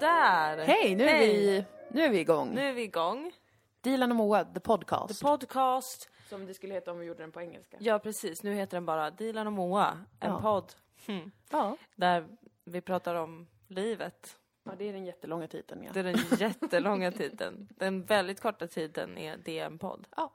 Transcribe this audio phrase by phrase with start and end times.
[0.00, 0.64] Sådär!
[0.66, 2.54] Hej, nu, är vi, nu är vi igång.
[2.54, 3.32] Nu är vi igång.
[3.80, 5.18] Dilan och Moa, the podcast.
[5.20, 6.10] The podcast.
[6.28, 7.76] Som det skulle heta om vi gjorde den på engelska.
[7.80, 8.42] Ja, precis.
[8.42, 9.98] Nu heter den bara Dilan och Moa.
[10.20, 10.40] En Ja.
[10.40, 10.72] podd.
[11.06, 11.30] Hmm.
[11.50, 11.76] Ja.
[11.96, 12.26] Där
[12.64, 14.36] vi pratar om livet.
[14.64, 15.90] ja, det är den jättelånga titeln ja.
[15.94, 17.68] Det är den jättelånga titeln.
[17.70, 20.06] Den väldigt korta titeln är det är en podd.
[20.16, 20.32] ja.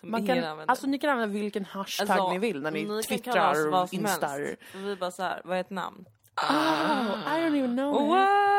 [0.00, 0.70] Som Man ingen kan, använder.
[0.70, 4.56] alltså ni kan använda vilken hashtag Alltså, ni vill när ni, kan twittrar instar.
[4.78, 6.04] vi bara så här, vad är ett namn?
[6.36, 8.08] Oh, I don't even know.
[8.08, 8.53] What?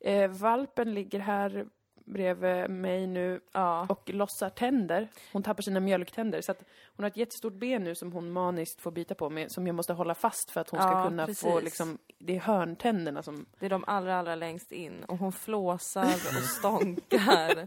[0.00, 1.66] Eh, valpen ligger här
[2.04, 3.86] bredvid mig nu Ja.
[3.88, 5.08] och lossar tänder.
[5.32, 6.40] Hon tappar sina mjölktänder.
[6.40, 6.64] Så att
[6.96, 9.74] hon har ett jättestort ben nu som hon maniskt får bita på med, som jag
[9.76, 11.62] måste hålla fast för att hon ska Ja, kunna få precis.
[11.64, 15.04] liksom, det är hörntänderna som Det är de allra, allra längst in.
[15.08, 17.66] Och hon flåsar och stånkar.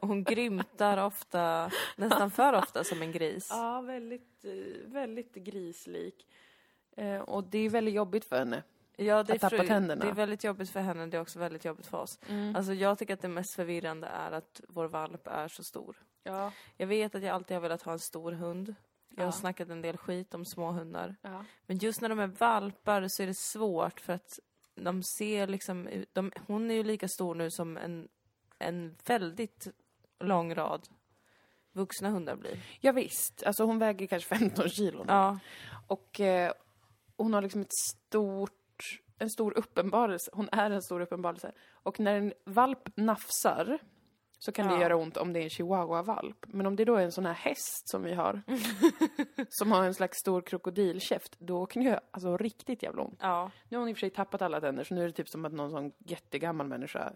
[0.00, 3.48] Och hon grymtar ofta, nästan för ofta som en gris.
[3.50, 4.44] Ja, väldigt,
[4.86, 6.26] väldigt grislik.
[6.96, 8.62] Eh, och det är väldigt jobbigt för henne.
[9.02, 10.04] Ja, det är, Att tappa tänderna.
[10.04, 12.18] det är väldigt jobbigt för henne, det är också väldigt jobbigt för oss.
[12.28, 12.56] Mm.
[12.56, 15.96] Alltså jag tycker att det mest förvirrande är att vår valp är så stor.
[16.22, 16.52] Ja.
[16.76, 18.74] Jag vet att jag alltid har velat ha en stor hund.
[19.08, 19.32] Jag har Ja.
[19.32, 21.16] snackat en del skit om små hundar.
[21.22, 21.44] ja.
[21.66, 24.38] Men just när de är valpar så är det svårt för att
[24.74, 28.08] de ser liksom de, hon är ju lika stor nu som en,
[28.58, 29.68] en väldigt
[30.20, 30.88] lång rad
[31.72, 32.58] vuxna hundar blir.
[32.80, 33.42] Ja, visst.
[33.46, 35.04] Alltså hon väger kanske 15 kilo.
[35.08, 35.38] Ja,
[35.86, 36.52] Och eh,
[37.16, 38.61] hon har liksom ett stort,
[39.18, 40.30] en stor uppenbarelse.
[40.34, 41.52] Hon är en stor uppenbarelse.
[41.72, 43.78] Och när en valp nafsar
[44.38, 44.80] så kan det Ja.
[44.82, 46.44] göra ont om det är en chihuahua-valp.
[46.48, 48.42] Men om det då är en sån här häst som vi har,
[49.48, 53.18] som har en slags stor krokodilkäft, då kan det göra alltså, riktigt jävla ont.
[53.22, 55.12] ja, Nu har hon i och för sig tappat alla tänder, så nu är det
[55.12, 57.12] typ som att någon sån jättegammal människa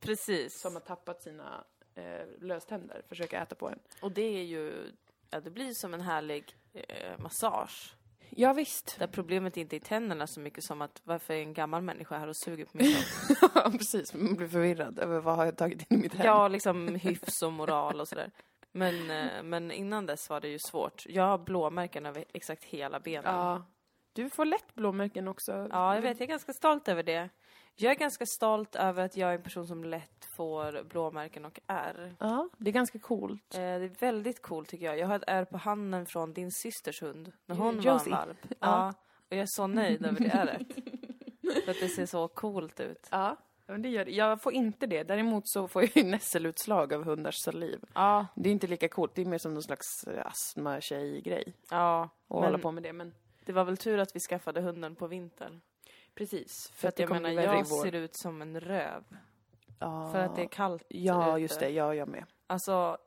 [0.00, 0.60] precis.
[0.60, 1.64] som har tappat sina
[1.94, 3.78] eh, löständer försöker äta på en.
[4.02, 4.92] Och det är ju,
[5.30, 7.94] ja det blir som en härlig eh, massage.
[8.30, 8.96] Ja, visst.
[8.98, 12.28] Där problemet inte är tänderna så mycket som att varför är en gammal människa här
[12.28, 12.96] och suger på min?
[13.54, 14.14] Ja, precis.
[14.14, 16.26] Man blir förvirrad över vad har jag tagit in i mitt hem.
[16.26, 18.30] Ja, liksom hyfs och moral och sådär.
[18.72, 21.04] Men, eh, men innan dess var det ju svårt.
[21.08, 23.34] Jag har blåmärken över exakt hela benen.
[23.34, 23.66] Ja.
[24.12, 25.68] Du får lätt blåmärken också.
[25.70, 26.20] Ja, jag vet.
[26.20, 27.28] Jag är ganska stolt över det.
[27.80, 31.60] Jag är ganska stolt över att jag är en person som lätt får blåmärken och
[31.66, 32.14] ärr.
[32.18, 33.54] Ja, det är ganska coolt.
[33.54, 34.98] Eh, det är väldigt coolt tycker jag.
[34.98, 37.32] Jag har ett ärr på handen från din systers hund.
[37.46, 38.12] När hon var Josie.
[38.12, 38.38] en valp.
[38.60, 38.94] Ja.
[39.30, 40.66] Och jag är så nöjd över det ärret.
[41.64, 43.08] För att det ser så coolt ut.
[43.10, 43.36] Ja,
[43.66, 44.10] men det gör det.
[44.10, 45.02] Jag får inte det.
[45.02, 47.84] Däremot så får jag ju nässelutslag av hundars saliv.
[47.94, 49.14] Ja, Det är inte lika coolt.
[49.14, 51.54] Det är mer som någon slags eh, astma-tjej-grej.
[51.70, 52.02] ja.
[52.02, 52.92] att Men hålla på med det.
[52.92, 55.60] Men det var väl tur att vi skaffade hunden på vintern.
[56.18, 56.70] Precis.
[56.74, 59.04] För att det jag menar, jag ser ut som en röv.
[59.78, 60.10] Ja.
[60.12, 61.40] För att det är kallt Ja, ute.
[61.42, 61.70] just det.
[61.70, 62.24] Ja, jag med.
[62.46, 62.98] Alltså...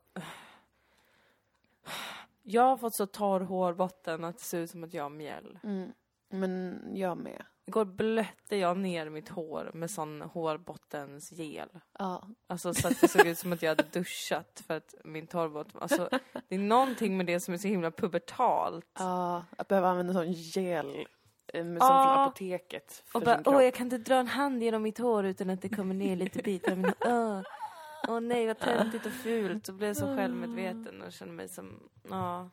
[2.44, 5.60] Jag har fått så torr hårbotten att det ser ut som att jag har mjäll.
[5.64, 5.92] Mm.
[6.30, 7.44] Men jag med.
[7.66, 11.70] Igår blötte jag ner mitt hår med sån hårbottensgel.
[12.00, 12.28] Ja.
[12.48, 15.82] Alltså så att det såg ut som att jag hade duschat för att min torrbotten...
[15.82, 16.10] Alltså
[16.48, 18.92] det är någonting med det som är så himla pubertalt.
[19.00, 21.08] Ja, att behöva använda sån gel.
[21.54, 21.88] Eh, Med Ja.
[21.88, 23.04] Som från apoteket.
[23.14, 25.70] Och bara, åh jag kan inte dra en hand genom mitt hår utan att det
[25.70, 27.42] kommer ner lite bitar av min Åh
[28.08, 29.66] Åh nej vad töntigt och fult.
[29.66, 31.80] Så blev jag så självmedveten och kände mig som,
[32.10, 32.50] ja,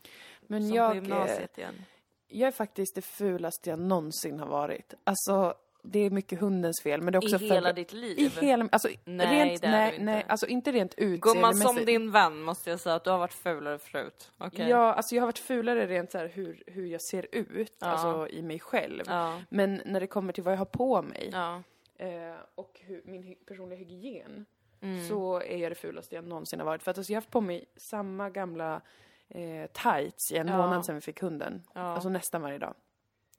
[0.47, 1.84] Men som jag, på eh, gymnasiet igen.
[2.28, 4.94] jag är faktiskt det fulaste jag någonsin har varit.
[5.04, 7.74] Alltså, det är mycket hundens fel, men det är också I hela för...
[7.76, 8.18] ditt liv?
[8.18, 10.04] I hela, alltså Nej, rent, det nej, du inte.
[10.04, 11.66] nej, alltså inte rent utseendemässigt.
[11.66, 14.32] som din vän måste jag säga att du har varit fulare förut.
[14.38, 14.68] Okej.
[14.68, 17.86] Ja, alltså jag har varit fulare rent så här hur, hur jag ser ut, Ja.
[17.86, 19.04] alltså i mig själv.
[19.06, 19.40] Ja.
[19.48, 21.62] Men när det kommer till vad jag har på mig Ja.
[21.98, 22.08] eh,
[22.54, 24.46] och hur, min personliga hygien
[24.80, 25.08] Mm.
[25.08, 26.82] så är jag det fulaste jag någonsin har varit.
[26.82, 28.80] För att alltså, jag har haft på mig samma gamla
[29.28, 31.62] eh, tights i en månad sedan vi fick hunden.
[31.72, 32.74] Alltså nästan varje dag.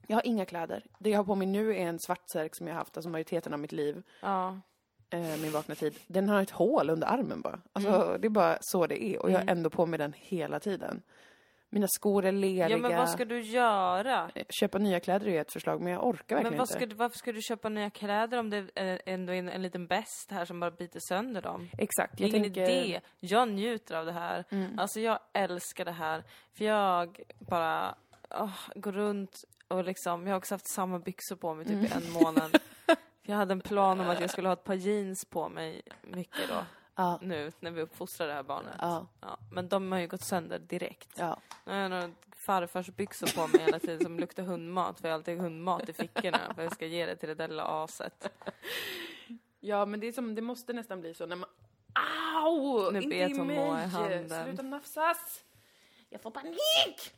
[0.06, 0.84] Jag har inga kläder.
[0.98, 3.08] Det jag har på mig nu är en svart särk som jag har haft alltså
[3.10, 4.60] majoriteten av mitt liv, ja.
[5.10, 5.94] eh, min vakna tid.
[6.06, 7.60] Den har ett hål under armen bara.
[7.72, 9.22] Alltså det är bara så det är.
[9.22, 9.58] Och jag har Mm.
[9.58, 11.02] ändå på mig den hela tiden.
[11.72, 12.68] Mina skor är leriga.
[12.68, 14.30] Ja men vad ska du göra?
[14.34, 16.86] Eh, Köpa nya kläder är ett förslag, men jag orkar verkligen Men vad inte.
[16.86, 19.86] du, varför ska du köpa nya kläder om det är ändå är en, en liten
[19.86, 21.68] bäst här som bara biter sönder dem?
[21.78, 22.62] Exakt, Jag Ingen tänker...
[22.70, 23.00] idé.
[23.20, 24.44] Jag njuter av det här.
[24.50, 24.78] Mm.
[24.78, 26.24] Alltså jag älskar det här.
[26.52, 27.94] För jag bara
[28.30, 31.84] åh, går runt och liksom, jag har också haft samma byxor på mig typ Mm.
[31.84, 32.58] i en månad.
[33.22, 36.48] Jag hade en plan om att jag skulle ha ett par jeans på mig mycket
[36.48, 36.64] då.
[36.94, 38.74] Ja, Nu när vi uppfostrar det här barnet.
[38.80, 41.08] ja, Ja, men de har ju gått sönder direkt.
[41.18, 41.40] ja.
[41.64, 45.00] Jag har några farfars byxor på mig hela tiden som luktar hundmat.
[45.00, 47.48] För jag har alltid hundmat i fickorna för jag ska ge det till det där
[47.48, 48.28] lilla aset.
[49.60, 51.48] Ja, men det är som, det måste nästan bli så när man...
[52.44, 52.90] Au!
[52.90, 53.56] Nu inte bet i hon mig!
[53.56, 54.44] Moa i handen.
[54.44, 55.44] Sluta nafsas!
[56.08, 57.14] Jag får panik!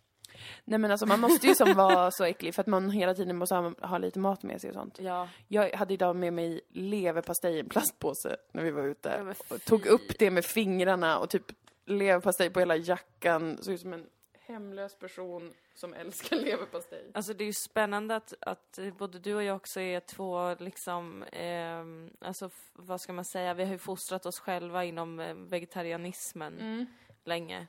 [0.64, 3.36] Nej men alltså man måste ju som vara så äcklig för att man hela tiden
[3.36, 4.98] måste ha, ha lite mat med sig och sånt.
[5.00, 5.28] Ja.
[5.48, 9.34] Jag hade idag med mig leverpastej i en plastpåse när vi var ute.
[9.48, 11.44] Ja, tog upp det med fingrarna och typ
[11.86, 13.58] leverpastej på hela jackan.
[13.60, 14.06] Såg ut som en
[14.46, 17.10] hemlös person som älskar leverpastej.
[17.14, 21.24] Alltså det är ju spännande att, att både du och jag också är två liksom,
[21.32, 26.86] ehm, alltså vad ska man säga, vi har ju fostrat oss själva inom eh, vegetarianismen
[27.24, 27.66] länge.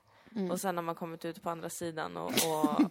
[0.51, 2.81] Och sen har man kommit ut på andra sidan och, och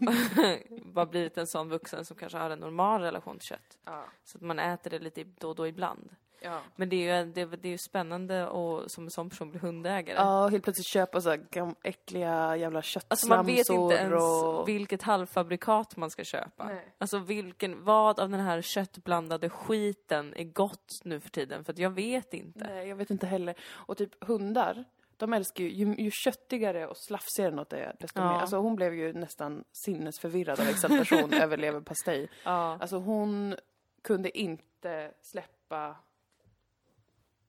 [0.84, 3.78] bara blivit en sån vuxen som kanske har en normal relation till kött.
[3.84, 4.04] Ja.
[4.24, 6.10] Så att man äter det lite då och då ibland.
[6.44, 6.60] Ja.
[6.76, 9.60] Men det är ju, det, det är ju spännande att som en sån person bli
[9.60, 10.16] hundägare.
[10.16, 14.68] Ja, helt plötsligt köpa så här äckliga jävla Alltså köttslamsor man vet inte ens och...
[14.68, 16.66] vilket halvfabrikat man ska köpa.
[16.66, 16.94] Nej.
[16.98, 21.64] Alltså vilken, vad av den här köttblandade skiten är gott nu för tiden?
[21.64, 22.66] För att jag vet inte.
[22.70, 23.54] Nej, jag vet inte heller.
[23.70, 24.84] Och typ hundar,
[25.22, 28.32] de älskar ju, ju, ju köttigare och slafsigare något är, desto Ja.
[28.32, 28.40] mer.
[28.40, 32.28] Alltså hon blev ju nästan sinnesförvirrad av exaltation över leverpastej.
[32.44, 32.78] Ja.
[32.80, 33.56] Alltså hon
[34.02, 35.96] kunde inte släppa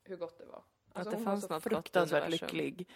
[0.03, 0.63] hur gott det var.
[0.93, 2.87] Alltså det hon fanns var så fruktansvärt lycklig.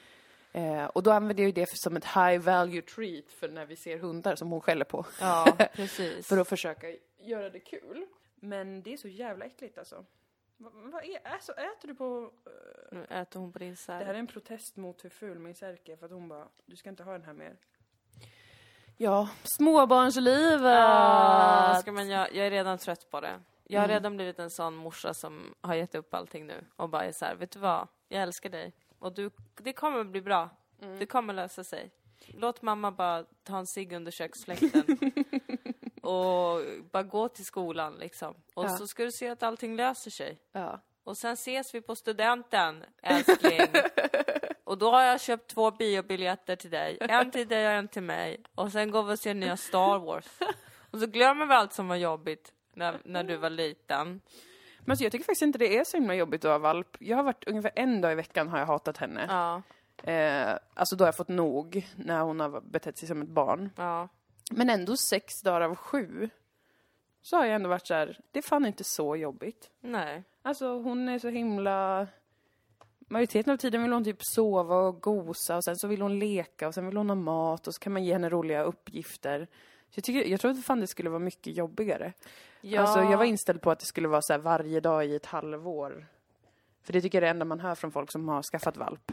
[0.52, 3.76] Eh, och då använder jag ju det som ett high value treat för när vi
[3.76, 5.06] ser hundar som hon skäller på.
[5.22, 6.28] ja, precis.
[6.28, 6.88] För att försöka
[7.18, 8.06] göra det kul.
[8.36, 10.06] Men det är så jävla äckligt alltså.
[10.58, 12.32] Vad, vad är, alltså, äter du på...
[12.92, 14.18] Nu äter hon på din Det här är särk.
[14.18, 17.04] en protest mot hur ful min särk är för att hon bara, du ska inte
[17.04, 17.58] ha den här mer.
[18.98, 20.62] Ja, småbarnslivet!
[20.88, 22.30] Ah, ska man göra?
[22.32, 23.40] Jag är redan trött på det.
[23.64, 23.96] Jag har Mm.
[23.96, 27.26] redan blivit en sån morsa som har gett upp allting nu och bara är så
[27.26, 27.88] här, vet du vad?
[28.08, 28.74] Jag älskar dig.
[29.00, 30.50] Och du, det kommer bli bra.
[30.82, 31.00] Mm.
[31.00, 31.92] Det kommer lösa sig.
[32.28, 34.84] Låt mamma bara ta en cigg under köksfläkten.
[36.08, 36.62] och
[36.92, 38.36] bara gå till skolan liksom.
[38.54, 38.70] Och Ja.
[38.70, 40.38] så ska du se att allting löser sig.
[40.52, 40.80] Ja.
[41.04, 43.62] Och sen ses vi på studenten, älskling.
[44.64, 46.98] och då har jag köpt två biobiljetter till dig.
[47.02, 48.42] En till dig och en till mig.
[48.56, 50.26] Och sen går vi och ser nya Star Wars.
[50.92, 54.22] Och så glömmer vi allt som var jobbigt när, när du var liten.
[54.80, 56.98] Men alltså, jag tycker faktiskt inte det är så himla jobbigt att ha valp.
[57.00, 59.26] Jag har varit ungefär en dag i veckan har jag hatat henne.
[59.30, 59.62] Ja,
[60.04, 63.70] Eh, alltså då har jag fått nog när hon har betett sig som ett barn.
[63.78, 64.08] ja.
[64.52, 66.30] Men ändå sex dagar av sju
[67.22, 69.72] så har jag ändå varit så här, det är fan inte så jobbigt.
[69.80, 70.24] Nej.
[70.42, 72.08] Alltså hon är så himla...
[73.10, 76.68] Majoriteten av tiden vill hon typ sova och gosa och sen så vill hon leka
[76.68, 79.48] och sen vill hon ha mat och så kan man ge henne roliga uppgifter.
[79.90, 82.14] Så jag, tycker, jag tror att fan det skulle vara mycket jobbigare.
[82.62, 85.26] Ja, Alltså jag var inställd på att det skulle vara så varje dag i ett
[85.26, 86.06] halvår.
[86.84, 89.12] För det tycker jag är det enda man hör från folk som har skaffat valp.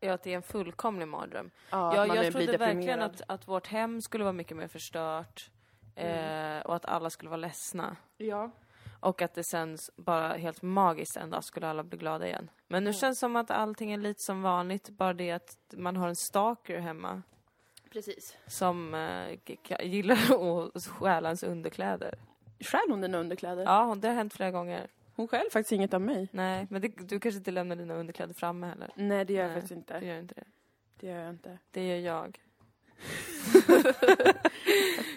[0.00, 1.50] Ja, att det är en fullkomlig mardröm.
[1.70, 5.50] Ja, jag är- trodde verkligen att, att vårt hem skulle vara mycket mer förstört.
[5.94, 7.96] Eh, och att alla skulle vara ledsna.
[8.16, 8.50] Ja.
[9.00, 12.50] Och att det sen bara helt magiskt en dag skulle alla bli glada igen.
[12.68, 15.96] Men nu känns det som att allting är lite som vanligt, bara det att man
[15.96, 17.22] har en stalker hemma
[17.92, 18.36] Precis.
[18.46, 19.38] som eh,
[19.86, 20.16] gillar
[20.76, 22.18] att stjäla ens underkläder.
[22.60, 23.62] Stjäl hon dina underkläder?
[23.64, 24.88] Ja, det har hänt flera gånger.
[25.20, 26.28] Hon stjäl faktiskt inget av mig.
[26.32, 28.90] Nej, men det, du kanske inte lämnar dina underkläder framme heller?
[28.94, 30.06] Nej, det gör jag Nej, faktiskt Du inte.
[30.06, 30.44] gör inte det.
[31.00, 31.58] Det gör jag inte.
[31.70, 32.40] Det gör jag.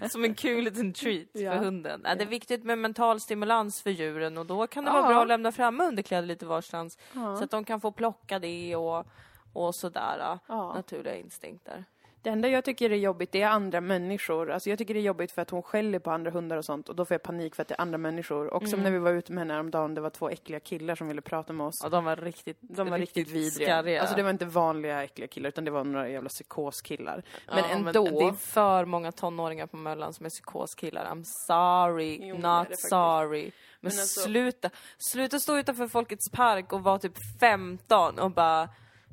[0.09, 1.51] Som en kul liten treat Ja.
[1.51, 2.01] för hunden.
[2.03, 4.93] Nej, det är viktigt med mental stimulans för djuren och då kan det Ja.
[5.01, 6.97] vara bra att lämna fram underkläder lite varstans.
[7.13, 7.37] Ja.
[7.37, 9.05] Så att de kan få plocka det och,
[9.53, 10.15] och sådär.
[10.19, 10.39] ja.
[10.47, 10.73] Ja.
[10.73, 11.85] Naturliga instinkter.
[12.23, 14.51] Det enda jag tycker är jobbigt, det är andra människor.
[14.51, 16.89] Alltså jag tycker det är jobbigt för att hon skäller på andra hundar och sånt
[16.89, 18.47] och då får jag panik för att det är andra människor.
[18.53, 21.07] Och som när vi var ute med henne häromdagen, det var två äckliga killar som
[21.07, 21.79] ville prata med oss.
[21.83, 23.65] Ja, de var riktigt, De var riktigt, vidriga.
[23.65, 24.01] skarriga.
[24.01, 27.23] Alltså det var inte vanliga äckliga killar utan det var några jävla psykoskillar.
[27.47, 28.03] Men Ja, ändå.
[28.19, 31.05] det är för många tonåringar på Möllan som är psykoskillar.
[31.05, 33.41] I'm sorry, Jo, men not sorry.
[33.43, 33.51] Men,
[33.81, 38.69] Men alltså- sluta, sluta stå utanför Folkets park och vara typ 15 och bara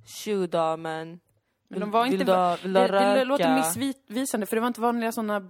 [0.06, 1.20] Tjo damen.
[1.70, 2.24] Men de var Vill inte...
[2.24, 3.24] du ha- vill du det, ha det röka?
[3.24, 5.48] låter missvisande för det var inte vanliga sådana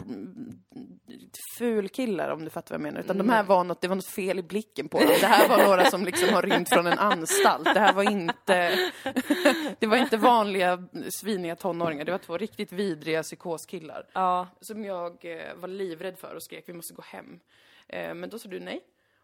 [1.58, 3.00] fulkillar om du fattar vad jag menar.
[3.04, 5.08] Utan de här var något, det var något fel i blicken på dem.
[5.20, 7.64] Det här var några som liksom har rymt från en anstalt.
[7.74, 8.78] Det här var inte...
[9.78, 12.04] Det var inte vanliga sviniga tonåringar.
[12.04, 14.06] Det var två riktigt vidriga psykoskillar.
[14.12, 17.40] Ja, Som jag eh, var livrädd för och skrek vi måste gå hem.
[17.88, 18.80] Eh, men då sa du nej.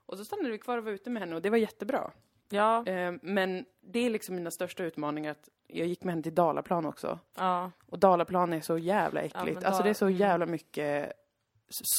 [0.06, 2.10] Och så stannade vi kvar och var ute med henne och det var jättebra.
[2.48, 5.30] ja, Eh, men det är liksom mina största utmaningar.
[5.30, 7.18] Att jag gick med henne till Dalaplan också.
[7.37, 7.70] ja.
[7.87, 9.54] Och Dalaplan är så jävla äckligt.
[9.54, 10.16] men alltså det är så mm.
[10.18, 11.12] jävla mycket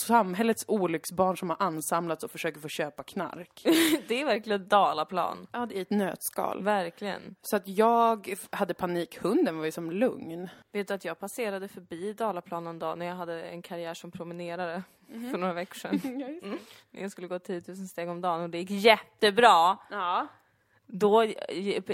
[0.07, 3.61] samhällets olycksbarn som har ansamlats och försöker få köpa knark.
[4.07, 5.47] Det är verkligen Dalaplan.
[5.51, 6.63] ja, det är ett nötskal.
[6.63, 7.35] Verkligen.
[7.41, 9.19] Så att jag hade panik.
[9.21, 10.49] Hunden var ju som lugn.
[10.71, 14.11] Vet du att jag passerade förbi Dalaplan en dag när jag hade en karriär som
[14.11, 15.31] promenerare Mhm.
[15.31, 16.59] för några veckor sedan.
[16.91, 19.77] Jag skulle gå 10 000 steg om dagen och det gick jättebra.
[19.91, 20.27] Ja.
[20.89, 21.25] Då,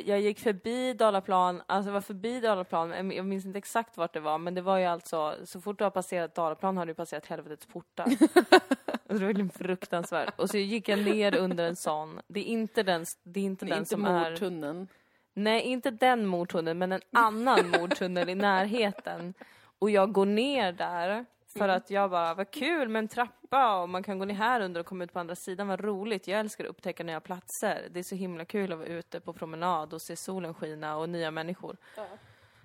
[0.05, 4.19] jag gick förbi Dalaplan, alltså jag var förbi Dalaplan, jag minns inte exakt vart det
[4.19, 7.25] var, men det var ju alltså, så fort du har passerat Dalaplan har du passerat
[7.25, 8.05] helvetets portar.
[8.05, 8.09] Och
[9.07, 10.39] det var verkligen fruktansvärt.
[10.39, 13.65] Och så gick jag ner under en sån, det är inte den, det är inte
[13.65, 14.29] Det är den inte som är...
[14.29, 14.87] mordtunneln.
[15.33, 19.33] Nej, inte den mordtunneln, men en annan mordtunnel i närheten.
[19.79, 21.25] Och jag går ner där
[21.57, 24.61] för att jag bara, vad kul med en trappa och man kan gå ner här
[24.61, 26.27] under och komma ut på andra sidan, vad roligt.
[26.27, 27.87] Jag älskar att upptäcka nya platser.
[27.91, 31.09] Det är så himla kul att vara ute på promenad och se solen skina och
[31.09, 31.77] nya människor.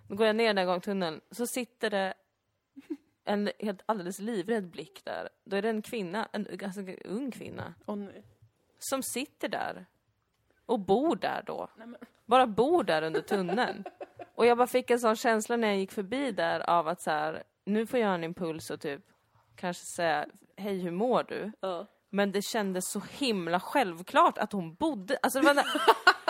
[0.09, 2.15] Då går jag ner den där gångtunneln, så sitter det
[3.25, 5.29] en helt alldeles livrädd blick där.
[5.45, 8.25] Då är det en kvinna, en ganska ung kvinna, nej.
[8.79, 9.87] som sitter där.
[10.67, 11.69] Och bor där då.
[11.77, 11.89] Nej,
[12.27, 13.85] Bara bor där under tunneln.
[14.35, 17.11] Och jag bara fick en sån känsla när jag gick förbi där av att så
[17.11, 19.01] här, nu får jag en impuls och typ
[19.57, 21.53] kanske säga, hej hur mår du?
[22.11, 25.65] Men det kändes så himla självklart att hon bodde, alltså det var, en,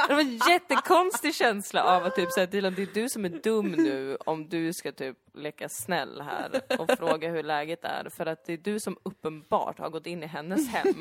[0.08, 3.28] det var en jättekonstig känsla av att typ säga Dilan, det är du som är
[3.28, 8.08] dum nu om du ska typ leka snäll här och fråga hur läget är.
[8.08, 10.94] För att det är du som uppenbart har gått in i hennes hem.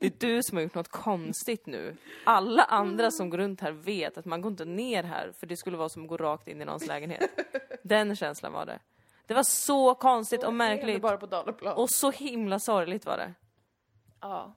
[0.00, 1.96] Det är du som har gjort något konstigt nu.
[2.24, 5.56] Alla andra som går runt här vet att man går inte ner här för det
[5.56, 7.30] skulle vara som att gå rakt in i någons lägenhet.
[7.82, 8.78] Den känslan var det.
[9.26, 11.02] Det var så konstigt och märkligt.
[11.02, 11.76] bara på Dalaplan.
[11.76, 13.34] Och så himla sorgligt var det.
[14.20, 14.54] Ja,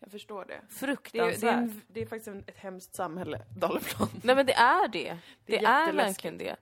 [0.00, 0.46] jag förstår det.
[0.46, 1.40] Det är, Fruktansvärt.
[1.40, 4.08] det är, en, det är faktiskt en, ett hemskt samhälle, Dalaplan.
[4.22, 5.18] Nej men det är det.
[5.46, 6.56] Det Det, är verkligen det.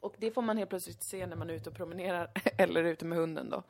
[0.00, 3.04] Och det får man helt plötsligt se när man är ute och promenerar, eller ute
[3.04, 3.62] med hunden då.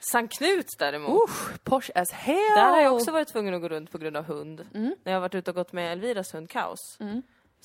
[0.00, 1.22] Sankt Knuts däremot.
[1.22, 2.36] Usch, posh as hell!
[2.56, 4.66] Där har jag också varit tvungen att gå runt på grund av hund.
[4.72, 6.98] När jag har varit ute och gått med Elviras hund Kaos.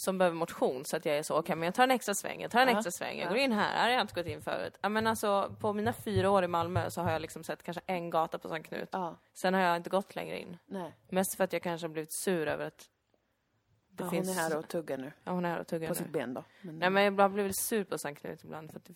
[0.01, 2.41] Som behöver motion så att jag är så, okej men jag tar en extra sväng,
[2.41, 2.75] jag tar en Ja.
[2.75, 3.29] extra sväng, jag Ja.
[3.29, 4.77] går in här, här har jag inte gått in förut.
[4.81, 7.81] Ja men alltså på mina fyra år i Malmö så har jag liksom sett kanske
[7.85, 8.89] en gata på Sankt Knut.
[8.91, 10.57] Ja, Sen har jag inte gått längre in.
[10.65, 10.93] nej.
[11.09, 12.89] Mest för att jag kanske har blivit sur över att
[13.91, 14.27] det Ja, finns...
[14.29, 15.97] Hon är här och tuggar nu, Ja hon är här och tuggar på nu.
[15.97, 16.43] sitt ben då.
[16.61, 18.93] Men, Nej men jag blivit sur på Sankt Knut ibland för att det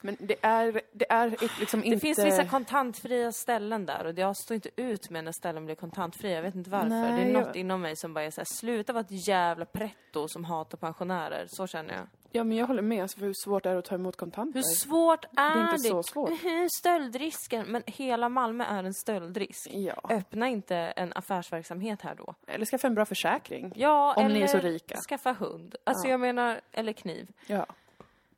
[0.00, 2.00] men det är, det är liksom Det inte...
[2.00, 6.34] finns vissa kontantfria ställen där och jag står inte ut med när ställen blir kontantfria.
[6.34, 6.88] Jag vet inte varför.
[6.88, 9.64] Nej, det är något jag- inom mig som bara är såhär, sluta vara ett jävla
[9.64, 11.46] pretto som hatar pensionärer.
[11.48, 12.06] Så känner jag.
[12.32, 13.02] Ja, men jag håller med.
[13.02, 14.54] Alltså, för hur svårt är det att ta emot kontanter?
[14.58, 15.60] Hur svårt är det det?
[15.68, 16.30] är inte så svårt.
[16.78, 19.68] Stöldrisken, men hela Malmö är en stöldrisk.
[19.72, 20.00] Ja.
[20.10, 22.34] Öppna inte en affärsverksamhet här då.
[22.46, 23.72] Eller skaffa en bra försäkring.
[23.76, 24.96] Ja, Om ni är så rika.
[24.96, 25.76] skaffa hund.
[25.84, 26.10] Alltså Ja.
[26.10, 27.28] jag menar, eller kniv.
[27.46, 27.66] Ja.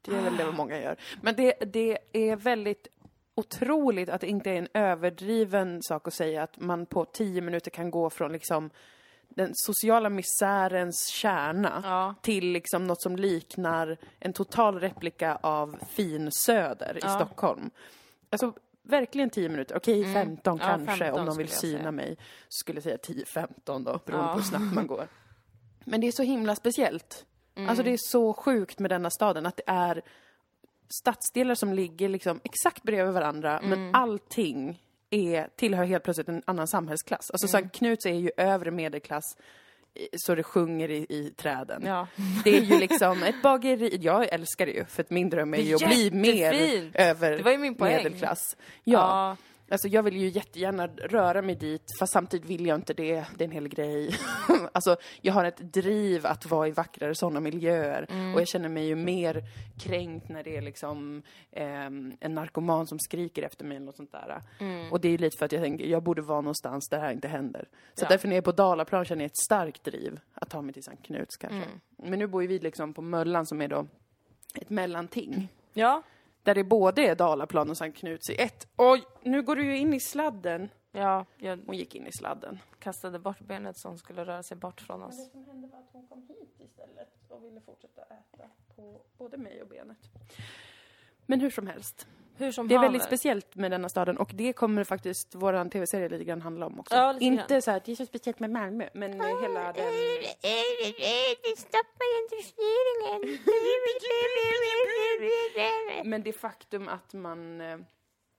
[0.03, 0.97] Det är väl det många gör.
[1.23, 2.89] Men det, det är väldigt
[3.35, 7.71] otroligt att det inte är en överdriven sak att säga att man på tio minuter
[7.71, 8.71] kan gå från liksom
[9.29, 12.15] den sociala misärens kärna Ja.
[12.23, 17.09] till liksom något som liknar en total replika av fin söder i Ja.
[17.17, 17.71] Stockholm.
[18.31, 18.53] Alltså
[18.83, 21.91] verkligen 10 minuter, okej 15 Ja, kanske 15 om de vill syna säga.
[21.91, 22.19] mig.
[22.49, 25.09] Skulle säga 10-15 då, beroende på hur snabbt man går.
[25.85, 27.27] Men det är så himla speciellt.
[27.55, 27.69] Mm.
[27.69, 30.03] Alltså det är så sjukt med denna staden att det är
[31.03, 33.71] stadsdelar som ligger liksom exakt bredvid varandra Mm.
[33.71, 37.31] men allting är, tillhör helt plötsligt en annan samhällsklass.
[37.31, 37.51] Alltså Mm.
[37.53, 39.25] Sankt Knuts är ju övre medelklass
[40.17, 41.83] så det sjunger i, i träden.
[41.87, 42.07] Ja.
[42.45, 45.59] Det är ju liksom ett bageri, jag älskar det ju för att min dröm är
[45.59, 47.97] Det är ju att bli mer över Det var ju min poäng.
[47.97, 48.57] medelklass.
[48.85, 48.99] Ja.
[48.99, 49.37] Ja.
[49.71, 53.25] Alltså jag vill ju jättegärna röra mig dit, fast samtidigt vill jag inte det.
[53.37, 54.11] Det är en hel grej.
[54.73, 58.07] alltså jag har ett driv att vara i vackrare sådana miljöer.
[58.11, 58.35] Mm.
[58.35, 59.43] Och jag känner mig ju mer
[59.79, 61.23] kränkt när det är liksom
[61.53, 64.43] ehm, en narkoman som skriker efter mig eller något sånt där.
[64.59, 64.93] Mm.
[64.93, 67.05] Och det är ju lite för att jag tänker, jag borde vara någonstans där det
[67.05, 67.69] här inte händer.
[67.95, 68.09] Så Ja.
[68.09, 70.83] därför när jag är på Dalaplan känner jag ett starkt driv att ta mig till
[70.83, 71.57] Sankt Knuts kanske.
[71.57, 71.81] Mm.
[71.97, 73.87] Men nu bor ju vi liksom på Möllan som är då
[74.55, 75.49] ett mellanting.
[75.73, 76.03] Ja.
[76.43, 78.69] Där det både är Dalaplan och Sankt Knuts i ett.
[78.77, 80.69] Oj, nu går du ju in i sladden.
[80.93, 82.59] Ja, jag Hon gick in i sladden.
[82.79, 85.31] kastade bort benet hon skulle röra sig bort från oss.
[85.31, 88.45] som hände var att hon kom hit istället och ville fortsätta äta
[88.77, 89.99] på både mig och benet.
[91.27, 92.07] Men hur som helst.
[92.41, 92.89] Hur som Det är haver.
[92.89, 96.81] väldigt speciellt med denna staden och det kommer faktiskt våran tv-serie lite grann handla om
[96.81, 96.95] också.
[96.95, 97.63] Ja, Inte grann.
[97.63, 99.93] så att det är så speciellt med Malmö, men eh, hela den...
[101.57, 103.39] Stoppa gentrifieringen!
[106.05, 107.61] Men det faktum att man...
[107.61, 107.79] eh,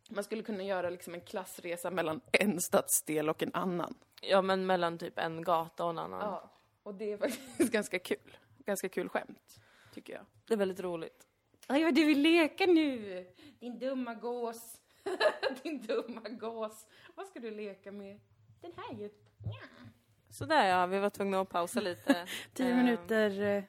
[0.09, 3.93] Man skulle kunna göra liksom en klassresa mellan en stadsdel och en annan.
[4.21, 6.19] Ja, men mellan typ en gata och en annan.
[6.21, 6.51] Ja,
[6.83, 8.37] och det är faktiskt ganska kul.
[8.65, 9.55] Ganska kul skämt,
[9.93, 10.21] tycker jag.
[10.47, 11.27] Det är väldigt roligt.
[11.71, 13.25] Aj, vad du vill leka nu!
[13.59, 14.81] Din dumma gås.
[15.63, 16.87] Din dumma gås.
[17.15, 18.19] Vad ska du leka med?
[18.61, 19.09] Den här ju.
[20.29, 22.25] Sådär ja, vi var tvungna att pausa lite.
[22.53, 23.63] Tio Ehm, minuter, eh,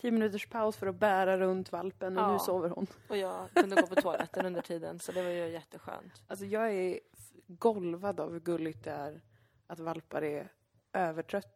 [0.00, 2.32] tio minuters paus för att bära runt valpen och Ja.
[2.32, 2.86] nu sover hon.
[3.08, 6.22] Och jag kunde gå på toaletten under tiden, så det var ju jätteskönt.
[6.26, 7.00] Alltså jag är
[7.46, 9.20] golvad av hur gulligt det är
[9.66, 10.52] att valpar är
[10.92, 11.48] övertrötta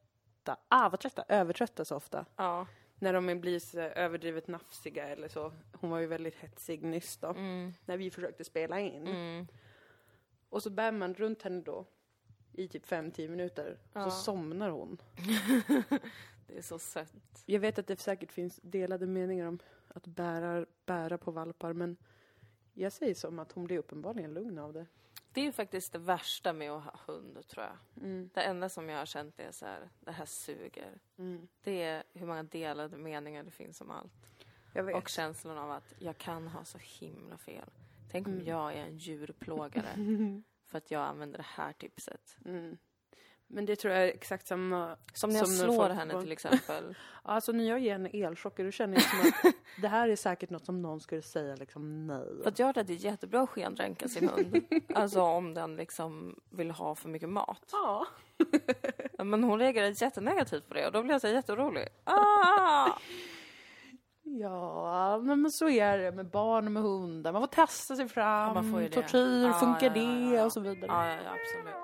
[0.44, 0.60] trötta.
[0.68, 1.24] Ah, vad trötta?
[1.28, 2.24] Övertrötta så ofta.
[2.36, 2.66] Ja.
[3.04, 5.52] När de blir så överdrivet nafsiga eller så.
[5.72, 7.28] Hon var ju väldigt hetsig nyss då.
[7.28, 7.72] Mm.
[7.84, 9.06] När vi försökte spela in.
[9.06, 9.46] Mm.
[10.48, 11.86] Och så bär man runt henne då.
[12.52, 13.78] I typ 5-10 minuter.
[13.92, 14.04] Ja.
[14.04, 15.02] Så somnar hon.
[16.46, 17.42] Det är så sött.
[17.46, 19.58] Jag vet att det säkert finns delade meningar om
[19.88, 21.72] att bära, bära på valpar.
[21.72, 21.96] Men
[22.74, 24.86] jag säger som att hon blir uppenbarligen lugn av det.
[25.34, 28.04] Det är ju faktiskt det värsta med att ha hund, tror jag.
[28.04, 28.30] Mm.
[28.34, 30.98] Det enda som jag har känt är så här, det här suger.
[31.18, 31.48] Mm.
[31.62, 34.30] Det är hur många delade meningar det finns om allt.
[34.96, 37.70] Och känslan av att jag kan ha så himla fel.
[38.10, 38.46] Tänk om Mm.
[38.46, 39.88] jag är en djurplågare
[40.66, 42.36] för att jag använder det här tipset.
[43.46, 44.96] Men det tror jag är exakt samma...
[45.12, 46.94] Som när jag Som när slår folk henne till exempel.
[47.26, 50.50] Alltså när jag ger henne elchocker då känner jag som att det här är säkert
[50.50, 52.42] något som någon skulle säga liksom nej.
[52.42, 54.64] För att jag tror att det är jättebra att skendränka sin hund.
[54.94, 57.68] Alltså om den liksom vill ha för mycket mat.
[57.72, 58.06] Ja.
[59.18, 61.88] Ja, Men hon reagerar jättenegativt på det och då blir jag så jätteorolig.
[62.04, 62.90] Ah!
[64.22, 67.32] Ja, men så är det med barn och med hundar.
[67.32, 68.54] Man får testa sig fram.
[68.54, 68.94] man får ju det.
[68.94, 70.36] Tortyr, Ja, funkar ja, ja, det?
[70.36, 70.44] ja.
[70.44, 70.86] Och så vidare.
[70.86, 71.83] Ja, ja, ja, absolut.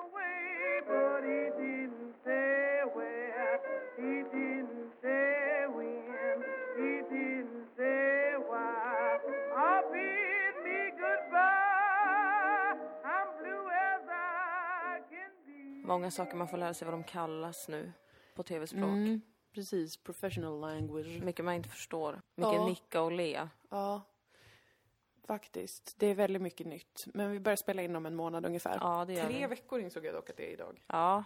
[15.91, 17.91] Många saker man får lära sig vad de kallas nu
[18.35, 18.83] på tv-språk.
[18.83, 19.21] Mm,
[19.53, 21.21] precis, professional language.
[21.23, 22.21] Mycket man inte förstår.
[22.35, 22.65] Mycket Ja.
[22.65, 23.47] nicka och le.
[23.69, 24.01] Ja,
[25.27, 25.95] faktiskt.
[25.99, 27.05] Det är väldigt mycket nytt.
[27.13, 28.77] Men vi börjar spela in om en månad ungefär.
[28.81, 29.47] Ja, det gör Tre vi.
[29.47, 30.83] veckor insåg jag dock att det är idag.
[30.87, 31.23] Ja,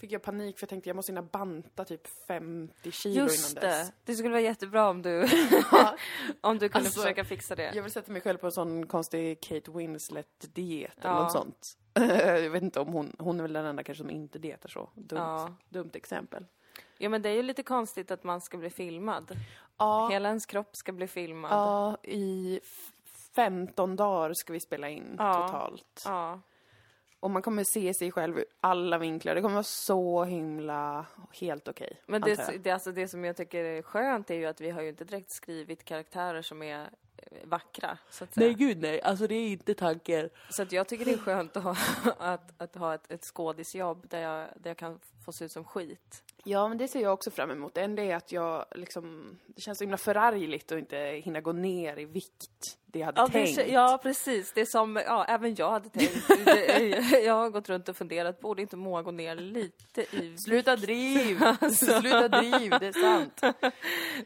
[0.00, 3.62] Fick jag panik för jag tänkte jag måste hinna banta typ 50 kilo just innan
[3.70, 3.88] dess.
[3.88, 3.92] det.
[4.04, 5.20] Det skulle vara jättebra om du,
[6.40, 7.72] om du kunde Alltså, försöka fixa det.
[7.74, 11.22] Jag vill sätta mig själv på en sån konstig Kate Winslet-diet eller Ja.
[11.22, 11.78] något sånt.
[12.20, 14.90] jag vet inte om hon, hon är väl den enda kanske som inte dietar så.
[14.94, 15.54] Dumt, Ja.
[15.68, 16.44] dumt exempel.
[16.98, 19.36] Ja, men det är ju lite konstigt att man ska bli filmad.
[19.78, 21.50] Ja, Hela ens kropp ska bli filmad.
[21.52, 22.92] ja, i f-
[23.34, 25.46] 15 dagar ska vi spela in Ja.
[25.48, 26.02] totalt.
[26.04, 26.40] Ja.
[27.20, 29.34] Och man kommer se sig själv ur alla vinklar.
[29.34, 32.02] Det kommer vara så himla helt okej.
[32.06, 32.52] Men antar jag.
[32.52, 34.88] det, det, alltså det som jag tycker är skönt är ju att vi har ju
[34.88, 38.46] inte direkt skrivit karaktärer som är eh, vackra, så att säga.
[38.46, 40.30] Nej gud nej, alltså det är inte tanken.
[40.50, 41.76] Så att jag tycker det är skönt att ha,
[42.18, 45.64] att, att ha ett, ett skådisjobb där jag, där jag kan få se ut som
[45.64, 46.22] skit.
[46.44, 47.74] Ja, men det ser jag också fram emot.
[47.74, 51.52] Det enda är att jag liksom, det känns så himla förargligt att inte hinna gå
[51.52, 52.78] ner i vikt.
[52.86, 53.58] Det jag hade Ja, det, tänkt.
[53.58, 54.52] kä- ja, precis.
[54.52, 56.28] Det är som, ja, även jag hade tänkt.
[56.44, 60.42] Det- jag har gått runt och funderat, borde inte Moa gå ner lite i vikt?
[60.44, 61.38] Sluta driv!
[61.72, 63.40] Sluta driv, det är sant.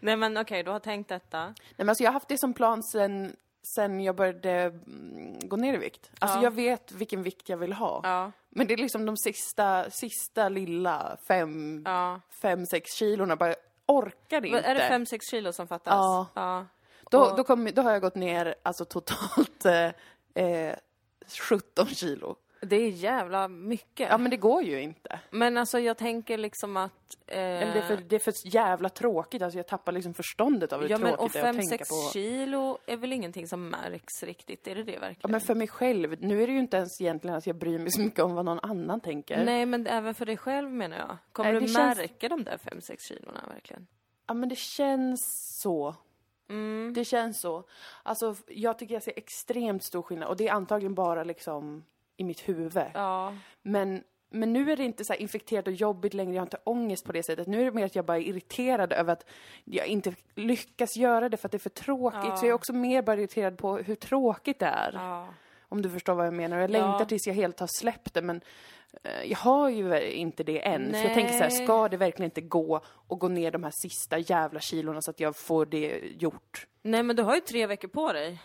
[0.01, 1.45] Nej men okej, du har tänkt detta.
[1.47, 3.37] Nej, men alltså, jag har haft det som plan sen,
[3.77, 6.11] sen jag började mm, gå ner i vikt.
[6.19, 6.43] Alltså Ja.
[6.45, 8.01] jag vet vilken vikt jag vill ha.
[8.05, 12.21] Ja, Men det är liksom de sista, sista lilla fem, ja.
[12.43, 13.37] fem sex kilorna.
[13.37, 13.55] Bara,
[13.87, 14.61] orkar inte.
[14.61, 15.93] Är det 5-6 kilo som fattas?
[15.93, 16.27] Ja.
[16.35, 16.67] ja.
[17.11, 20.77] Då, Och- då, kom, då har jag gått ner alltså totalt eh, eh,
[21.49, 22.37] 17 kilo.
[22.63, 24.09] Det är jävla mycket.
[24.11, 25.21] Ja men det går ju inte.
[25.31, 26.93] Men alltså jag tänker liksom att...
[27.27, 30.73] Eh, Eller det, är för, det är för jävla tråkigt, alltså jag tappar liksom förståndet
[30.73, 32.11] av hur ja men och tråkigt det är att tänka 5-6 på.
[32.13, 34.67] kilo är väl ingenting som märks riktigt?
[34.67, 35.17] Är det det verkligen?
[35.23, 37.79] Ja men för mig själv, nu är det ju inte ens egentligen att jag bryr
[37.79, 39.45] mig så mycket om vad någon annan tänker.
[39.45, 41.17] Nej men även för dig själv menar jag.
[41.33, 43.87] Kommer Nej, du känns- märka de där 5-6 kilorna verkligen?
[44.27, 45.21] Ja men det känns
[45.63, 45.95] så.
[46.49, 46.93] Mm.
[46.95, 47.65] Det känns så.
[48.03, 51.85] Alltså jag tycker jag ser extremt stor skillnad och det är antagligen bara liksom
[52.21, 52.83] i mitt huvud.
[52.95, 53.35] Ja.
[53.63, 57.05] Men, men nu är det inte så infekterat och jobbigt längre, jag har inte ångest
[57.07, 57.47] på det sättet.
[57.47, 59.25] Nu är det mer att jag bara är irriterad över att
[59.65, 62.21] jag inte lyckas göra det för att det är för tråkigt.
[62.25, 62.37] Ja.
[62.37, 64.93] Så jag är också mer bara irriterad på hur tråkigt det är.
[64.95, 65.29] ja.
[65.73, 66.57] Om du förstår vad jag menar.
[66.59, 66.73] Jag Ja.
[66.73, 68.41] längtar tills jag helt har släppt det men
[69.03, 70.91] eh, jag har ju inte det än.
[70.93, 71.65] För jag tänker så här, Nej.
[71.65, 75.21] ska det verkligen inte gå och gå ner de här sista jävla kilorna så att
[75.21, 76.67] jag får det gjort?
[76.83, 78.39] Nej men du har ju tre veckor på dig.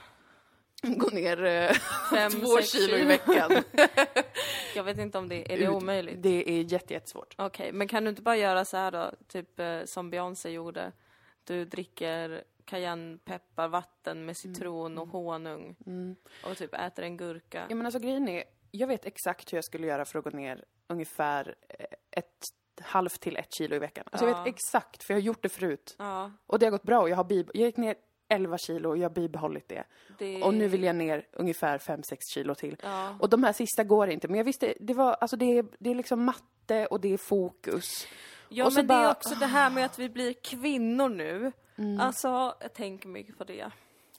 [0.98, 1.72] Gå ner eh,
[2.10, 3.64] Fem, två sex kilo i veckan.
[4.76, 6.24] Jag vet inte om det är det omöjligt.
[6.24, 7.36] Det är jätte, jättesvårt.
[7.38, 10.92] Okej, men kan du inte bara göra så här då, typ eh, som Beyoncé gjorde?
[11.44, 15.76] Du dricker cayennepepparvatten med citron och honung
[16.46, 17.66] och typ äter en gurka.
[17.70, 20.30] Ja men alltså grejen är, jag vet exakt hur jag skulle göra för att gå
[20.32, 22.34] ner ungefär eh, ett
[22.82, 24.04] halvt till ett kilo i veckan.
[24.12, 24.44] Alltså jag Ja.
[24.44, 25.96] vet exakt, för jag har gjort det förut.
[26.00, 27.96] Ja, Och det har gått bra och jag har bib- jag gick ner
[28.28, 29.84] 11 kilo och jag har bibehållit det.
[30.20, 30.44] det...
[30.44, 32.78] Och nu vill jag ner ungefär 5-6 kilo till.
[32.84, 33.16] Ja.
[33.20, 35.90] Och de här sista går inte, men jag visste, det var, alltså det är, det
[35.90, 38.08] är liksom matte och det är fokus.
[38.50, 41.10] Ja Och så men det är bara- också det här med att vi blir kvinnor
[41.10, 41.52] nu.
[41.76, 42.00] Mm.
[42.00, 43.72] Alltså, jag tänker mycket på det.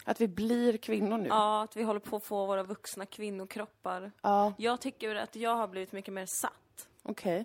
[0.04, 1.28] Att vi blir kvinnor nu.
[1.28, 4.12] Ja, att vi håller på att få våra vuxna kvinnokroppar.
[4.22, 6.88] Ja, Jag tycker att jag har blivit mycket mer satt.
[7.02, 7.44] okej.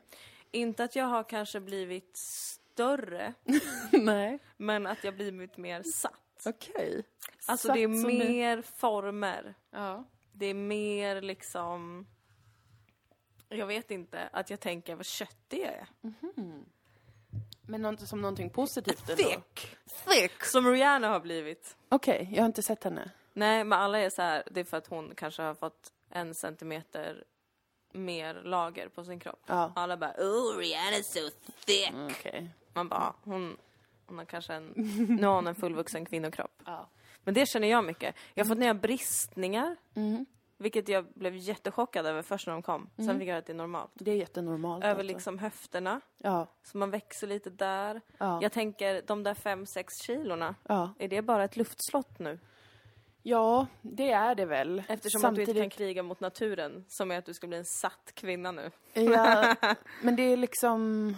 [0.52, 3.34] Inte att jag har kanske blivit större,
[3.91, 4.39] Nej.
[4.58, 6.20] men att jag blivit mer satt.
[6.45, 7.04] Okej.
[7.45, 9.54] Alltså Satt det är mer former.
[9.71, 10.04] Ja.
[10.32, 12.08] Det är mer liksom...
[13.49, 15.88] Jag vet inte, att jag tänker vad köttig jag är.
[17.62, 19.23] Men något, som någonting positivt ändå?
[19.23, 19.77] Thick!
[20.06, 20.43] Thick!
[20.43, 21.77] Som Rihanna har blivit.
[21.89, 23.12] Okej, jag har inte sett henne.
[23.34, 26.36] Nej, men alla är så här, det är för att hon kanske har fått en
[26.36, 27.23] centimeter
[27.93, 29.43] mer lager på sin kropp.
[29.45, 29.73] Ja.
[29.75, 31.30] Alla bara oh Rihanna's so
[31.65, 31.93] thick.
[32.12, 32.49] Okej.
[32.73, 33.58] Man bara, hon,
[34.12, 34.74] hon har kanske en,
[35.19, 36.62] nu har hon en fullvuxen kvinnokropp.
[36.65, 36.89] Ja.
[37.24, 38.15] Men det känner jag mycket.
[38.34, 39.76] Jag har fått nya bristningar.
[39.95, 40.26] Mm.
[40.58, 42.89] Vilket jag blev jättechockad över först när de kom.
[42.97, 43.91] Sen fick jag höra att det är normalt.
[43.93, 44.84] Det är jättenormalt.
[44.84, 45.13] Över alltså.
[45.13, 46.02] liksom höfterna.
[46.17, 46.47] Ja.
[46.63, 48.02] Så man växer lite där.
[48.17, 48.39] Ja.
[48.41, 50.56] Jag tänker, de där 5-6 kilorna.
[50.63, 50.93] Ja.
[51.00, 52.39] Är det bara ett luftslott nu?
[53.24, 54.84] ja, det är det väl.
[54.88, 56.86] Eftersom att du inte kan kriga mot naturen.
[56.88, 58.71] Som är att du ska bli en satt kvinna nu.
[58.93, 59.56] Ja,
[60.02, 61.15] men det är liksom...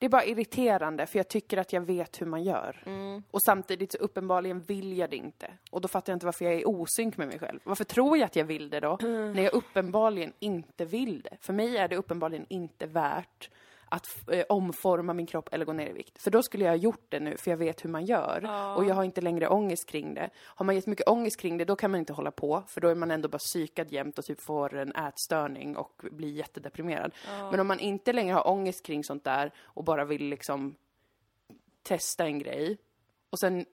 [0.00, 2.82] Det är bara irriterande för jag tycker att jag vet hur man gör.
[3.30, 5.50] Och samtidigt så uppenbarligen vill jag det inte.
[5.70, 7.60] Och då fattar jag inte varför jag är osynk med mig själv.
[7.64, 8.98] Varför tror jag att jag vill det då?
[9.02, 11.36] När jag uppenbarligen inte vill det.
[11.40, 13.50] För mig är det uppenbarligen inte värt
[13.92, 16.22] att eh, omforma min kropp eller gå ner i vikt.
[16.22, 18.42] För då skulle jag ha gjort det nu, för jag vet hur man gör.
[18.76, 20.30] Och jag har inte längre ångest kring det.
[20.42, 22.62] Har man jättemycket ångest kring det, då kan man inte hålla på.
[22.66, 26.32] För då är man ändå bara psykad jämt och typ får en ätstörning och blir
[26.32, 27.12] jättedeprimerad.
[27.50, 30.74] Men om man inte längre har ångest kring sånt där och bara vill liksom
[31.82, 32.78] testa en grej
[33.30, 33.64] och sen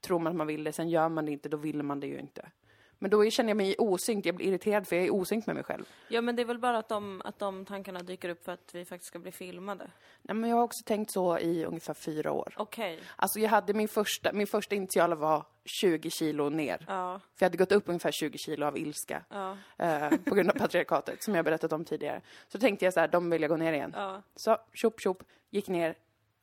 [0.00, 2.06] tror man att man vill det, sen gör man det inte, då vill man det
[2.06, 2.50] ju inte.
[2.98, 5.64] Men då känner jag mig osynk, jag blir irriterad för jag är osynk med mig
[5.64, 5.84] själv.
[6.08, 8.70] Ja men det är väl bara att de, att de tankarna dyker upp för att
[8.74, 9.90] vi faktiskt ska bli filmade.
[10.22, 12.54] Nej, men jag har också tänkt så i ungefär fyra år.
[12.56, 13.00] Okej.
[13.16, 16.84] Alltså jag hade min första, min första initiala var 20 kilo ner.
[16.88, 19.24] Ja, För jag hade gått upp ungefär 20 kilo av ilska.
[19.28, 22.20] ja, Eh, på grund av patriarkatet, som jag berättat om tidigare.
[22.48, 23.92] Så tänkte jag så här, de vill jag gå ner igen.
[23.96, 25.94] ja, Så tjopp tjopp, gick ner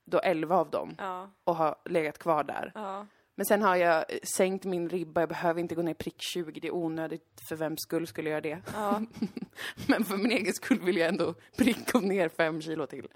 [0.05, 2.71] då 11 av dem ja, och har legat kvar där.
[2.75, 3.05] ja.
[3.35, 6.59] Men sen har jag eh, sänkt min ribba, jag behöver inte gå ner prick 20,
[6.59, 7.41] det är onödigt.
[7.49, 8.71] För vems skull skulle jag göra det?
[8.73, 9.01] ja.
[9.87, 13.07] Men för min egen skull vill jag ändå prick gå ner 5 kilo till.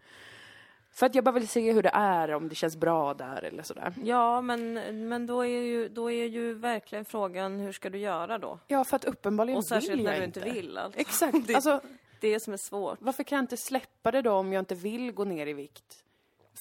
[0.91, 3.63] För att jag bara vill se hur det är, om det känns bra där eller
[3.63, 3.93] sådär.
[4.03, 4.73] Ja, men,
[5.10, 8.60] men då, är ju, då är ju verkligen frågan hur ska du göra då?
[8.67, 10.39] Ja, för att uppenbarligen Och särskilt vill jag när du inte.
[10.39, 10.95] inte vill allt.
[10.97, 11.82] Exakt, Det- alltså
[12.21, 12.97] Det som är svårt.
[13.01, 16.03] varför kan jag inte släppa det då om jag inte vill gå ner i vikt?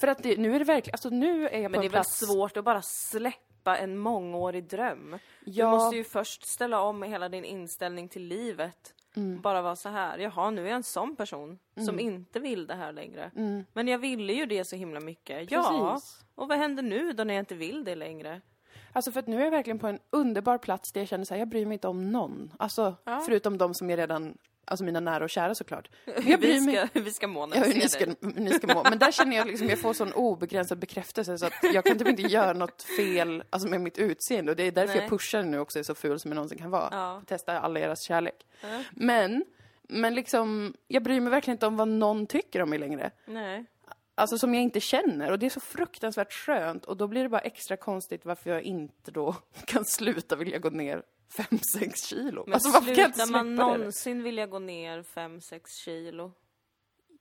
[0.01, 1.79] För att det, nu är det verkligen, alltså nu är jag på Men det är
[1.79, 2.19] en väl plats...
[2.27, 3.39] svårt att bara släppa
[3.77, 5.19] en mångårig dröm?
[5.45, 5.71] Du Ja.
[5.71, 8.95] måste ju först ställa om hela din inställning till livet.
[9.17, 9.41] Mm.
[9.41, 12.75] Bara vara så här, jaha nu är jag en sån person som inte vill det
[12.75, 13.31] här längre.
[13.37, 13.65] Mm.
[13.73, 15.51] Men jag ville ju det så himla mycket.
[15.51, 15.63] Ja,
[15.95, 16.21] Precis.
[16.35, 18.41] och vad händer nu då när jag inte vill det längre?
[18.93, 21.35] Alltså för att nu är jag verkligen på en underbar plats där jag känner så
[21.35, 22.53] här, jag bryr mig inte om någon.
[22.59, 23.21] Alltså, Ja.
[23.27, 25.91] förutom de som är redan, alltså mina nära och kära såklart.
[26.05, 28.29] Jag bryr vi, mig ska, vi ska må när Ja, vi hur ni ser ska,
[28.41, 28.83] ni ska må.
[28.83, 32.09] Men där känner jag liksom, jag får sån obegränsad bekräftelse så att jag kan typ
[32.09, 34.53] inte göra något fel alltså med mitt utseende.
[34.53, 35.03] Och det är därför Nej.
[35.03, 36.89] jag pushar nu också är så ful som jag någonsin kan vara.
[36.91, 37.23] Ja.
[37.27, 38.47] Testa alla deras kärlek.
[38.61, 38.83] Ja.
[38.93, 39.45] Men,
[39.83, 43.11] men liksom, jag bryr mig verkligen inte om vad någon tycker om mig längre.
[43.27, 43.65] Nej.
[44.15, 45.31] Alltså som jag inte känner.
[45.31, 46.85] Och det är så fruktansvärt skönt.
[46.85, 50.71] Och då blir det bara extra konstigt varför jag inte då kan sluta vilja gå
[50.71, 52.45] ner 5-6 kilo.
[52.47, 53.63] Men alltså varför kan jag inte slutar släppa man det?
[53.63, 56.33] någonsin vilja gå ner 5-6 kilo?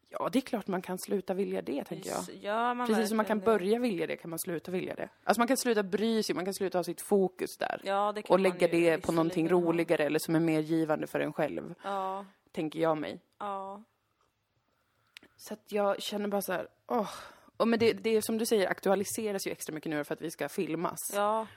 [0.09, 2.23] Ja, det är klart man kan sluta vilja det, tänker jag.
[2.41, 3.45] Ja, man Precis som man kan det.
[3.45, 5.09] börja vilja det kan man sluta vilja det.
[5.23, 7.81] Alltså man kan sluta bry sig, man kan sluta ha sitt fokus där.
[7.83, 11.07] Ja, det kan och lägga ju det på någonting roligare eller som är mer givande
[11.07, 13.19] för en själv, Ja, tänker jag mig.
[13.39, 13.83] ja.
[15.39, 17.09] Så att jag känner bara så här, åh.
[17.57, 20.21] Och men det, det är som du säger aktualiseras ju extra mycket nu för att
[20.21, 21.11] vi ska filmas.
[21.15, 21.47] Ja,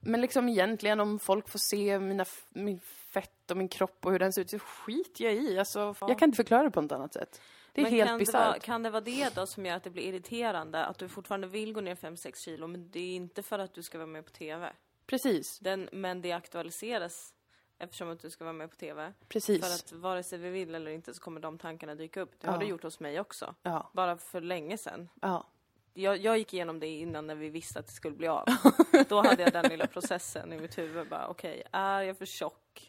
[0.00, 4.18] men liksom egentligen om folk får se mina, min fett och min kropp och hur
[4.18, 5.58] den ser ut så skiter jag i.
[5.58, 6.08] Alltså, Ja.
[6.08, 7.40] Jag kan inte förklara det på något annat sätt.
[7.72, 8.62] Det är men helt kan det, vara, bisarrt.
[8.62, 10.84] kan det vara det då som gör att det blir irriterande?
[10.84, 13.82] Att du fortfarande vill gå ner 5-6 kilo, men det är inte för att du
[13.82, 14.72] ska vara med på TV.
[15.06, 17.34] Precis, Den, men det aktualiseras
[17.78, 19.12] eftersom att du ska vara med på TV.
[19.28, 19.60] precis.
[19.66, 22.40] För att vare sig vi vill eller inte så kommer de tankarna dyka upp.
[22.40, 22.58] Det har Ja.
[22.60, 23.54] det gjort hos mig också.
[23.62, 25.08] Ja, Bara för länge sedan.
[25.20, 25.46] ja.
[25.94, 28.44] Jag, jag gick igenom det innan när vi visste att det skulle bli av.
[29.08, 31.08] Då hade jag den lilla processen i mitt huvud.
[31.08, 32.88] Bara, okej, är jag för tjock?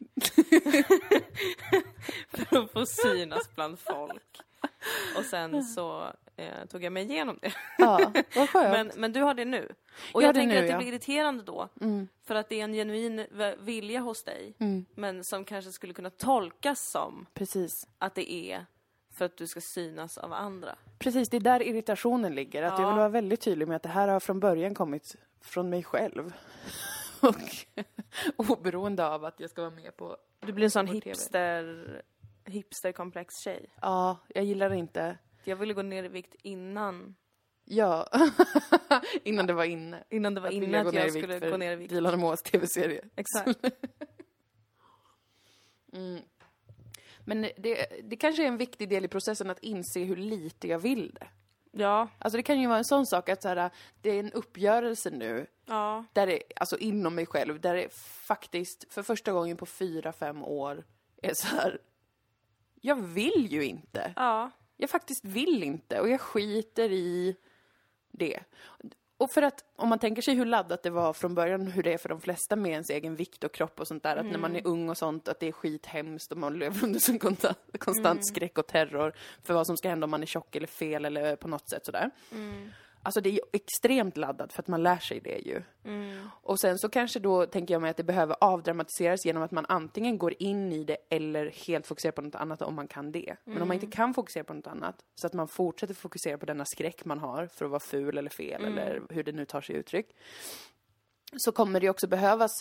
[2.30, 4.42] för att få synas bland folk.
[5.18, 7.54] Och sen så eh, tog jag mig igenom det.
[7.78, 8.12] ja.
[8.36, 8.72] vad skönt.
[8.72, 9.76] Men, men du har det nu.
[10.14, 10.78] Och Jag jag tänker nu, att det ja.
[10.78, 11.70] blir irriterande då.
[11.82, 12.08] Mm.
[12.24, 13.26] För att det är en genuin
[13.60, 14.54] vilja hos dig.
[14.60, 14.86] Mm.
[14.96, 17.88] Men som kanske skulle kunna tolkas som Precis.
[17.98, 18.66] att det är
[19.12, 20.76] för att du ska synas av andra.
[21.00, 22.64] Precis, det är där irritationen ligger.
[22.64, 22.82] Att Ja.
[22.82, 25.84] jag vill vara väldigt tydlig med att det här har från början kommit från mig
[25.84, 26.34] själv.
[27.22, 27.36] Och
[28.38, 30.18] oberoende av att jag ska vara med på...
[30.40, 32.02] Du blir en sån hipster,
[32.46, 33.70] hipsterkomplex-tjej.
[33.82, 35.18] Ja, jag gillar det inte.
[35.44, 37.16] Jag ville gå ner i vikt innan,
[37.66, 38.08] Ja.
[39.24, 40.04] Innan det var inne.
[40.10, 41.94] innan det var Att inne att jag skulle gå ner i vikt.
[41.94, 43.06] Dilan Moas tv-serie.
[43.16, 43.60] Exakt.
[47.26, 50.80] Men det, det kanske är en viktig del i processen att inse hur lite jag
[50.80, 51.28] vill det.
[51.72, 53.70] Ja, Alltså det kan ju vara en sån sak att så här,
[54.02, 58.94] det är en uppgörelse nu, ja, där det, alltså inom mig själv, där det faktiskt
[58.94, 60.84] för första gången på fyra, fem år
[61.22, 61.80] är så här.
[62.82, 64.14] jag vill ju inte.
[64.16, 64.52] ja.
[64.78, 67.36] Jag faktiskt vill inte och jag skiter i
[68.12, 68.40] det.
[69.22, 71.94] Och för att om man tänker sig hur laddat det var från början, hur det
[71.94, 74.38] är för de flesta med ens egen vikt och kropp och sånt där, att när
[74.38, 77.58] man är ung och sånt, att det är skithemskt och man lever under sån konstant,
[77.80, 81.06] konstant skräck och terror för vad som ska hända om man är tjock eller fel
[81.06, 82.12] eller på något sätt sådär.
[83.04, 85.62] Alltså det är ju extremt laddat för att man lär sig det ju.
[86.28, 89.66] Och sen så kanske då tänker jag mig att det behöver avdramatiseras genom att man
[89.70, 93.36] antingen går in i det eller helt fokuserar på något annat om man kan det.
[93.44, 96.46] Men om man inte kan fokusera på något annat, så att man fortsätter fokusera på
[96.46, 99.62] denna skräck man har för att vara ful eller fel eller hur det nu tar
[99.62, 100.16] sig uttryck.
[101.38, 102.52] Så kommer det också behövas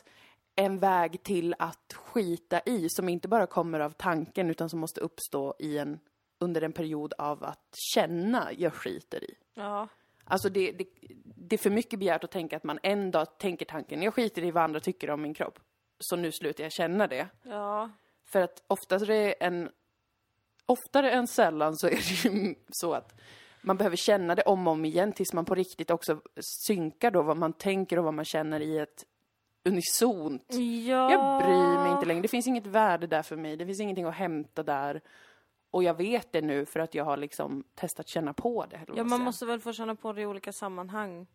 [0.57, 5.00] en väg till att skita i som inte bara kommer av tanken utan som måste
[5.00, 5.98] uppstå i en,
[6.38, 9.35] under en period av att känna jag skiter i.
[9.55, 9.88] ja.
[10.31, 10.85] Alltså det, det,
[11.25, 14.45] det är för mycket begärt att tänka att man en dag tänker tanken, jag skiter
[14.45, 15.59] i vad andra tycker om min kropp.
[15.99, 17.29] Så nu slutar jag känna det.
[17.43, 17.90] Ja,
[18.25, 19.71] För att oftast är det en...
[20.66, 23.21] Oftare än sällan så är det ju så att
[23.62, 27.23] man behöver känna det om och om igen tills man på riktigt också synkar då
[27.23, 29.05] vad man tänker och vad man känner i ett
[29.64, 30.47] unisont.
[30.88, 31.11] ja.
[31.12, 32.23] Jag bryr mig inte längre.
[32.23, 33.57] Det finns inget värde där för mig.
[33.57, 35.01] Det finns ingenting att hämta där.
[35.71, 38.81] Och jag vet det nu för att jag har liksom testat känna på det.
[38.97, 41.27] Ja, man måste väl få känna på det i olika sammanhang.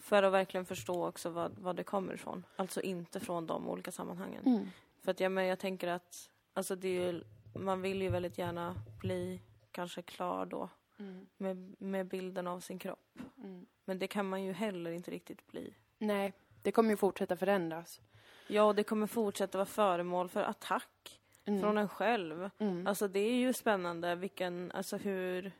[0.00, 2.46] För att verkligen förstå också vad, vad det kommer ifrån.
[2.56, 4.46] Alltså inte från de olika sammanhangen.
[4.46, 4.70] Mm.
[5.02, 8.38] För att jag, men jag tänker att, alltså det är ju, man vill ju väldigt
[8.38, 10.68] gärna bli kanske klar då.
[10.98, 11.26] Mm.
[11.36, 13.18] Med, med bilden av sin kropp.
[13.38, 13.66] Mm.
[13.84, 15.74] Men det kan man ju heller inte riktigt bli.
[15.98, 18.00] Nej, det kommer ju fortsätta förändras.
[18.48, 21.60] Ja, och det kommer fortsätta vara föremål för attack Mm.
[21.60, 22.50] från en själv.
[22.58, 22.86] Mm.
[22.86, 25.52] Alltså det är ju spännande vilken, alltså hur,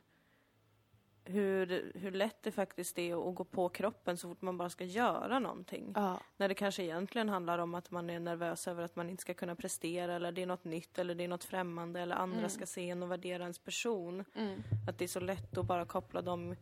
[1.23, 4.83] hur, hur lätt det faktiskt är att gå på kroppen så fort man bara ska
[4.83, 5.91] göra någonting.
[5.95, 6.19] Ja.
[6.37, 9.33] När det kanske egentligen handlar om att man är nervös över att man inte ska
[9.33, 12.65] kunna prestera eller det är något nytt eller det är något främmande eller andra ska
[12.65, 14.25] se en och värdera ens person.
[14.35, 14.63] Mm.
[14.89, 16.55] Att det är så lätt att bara koppla dem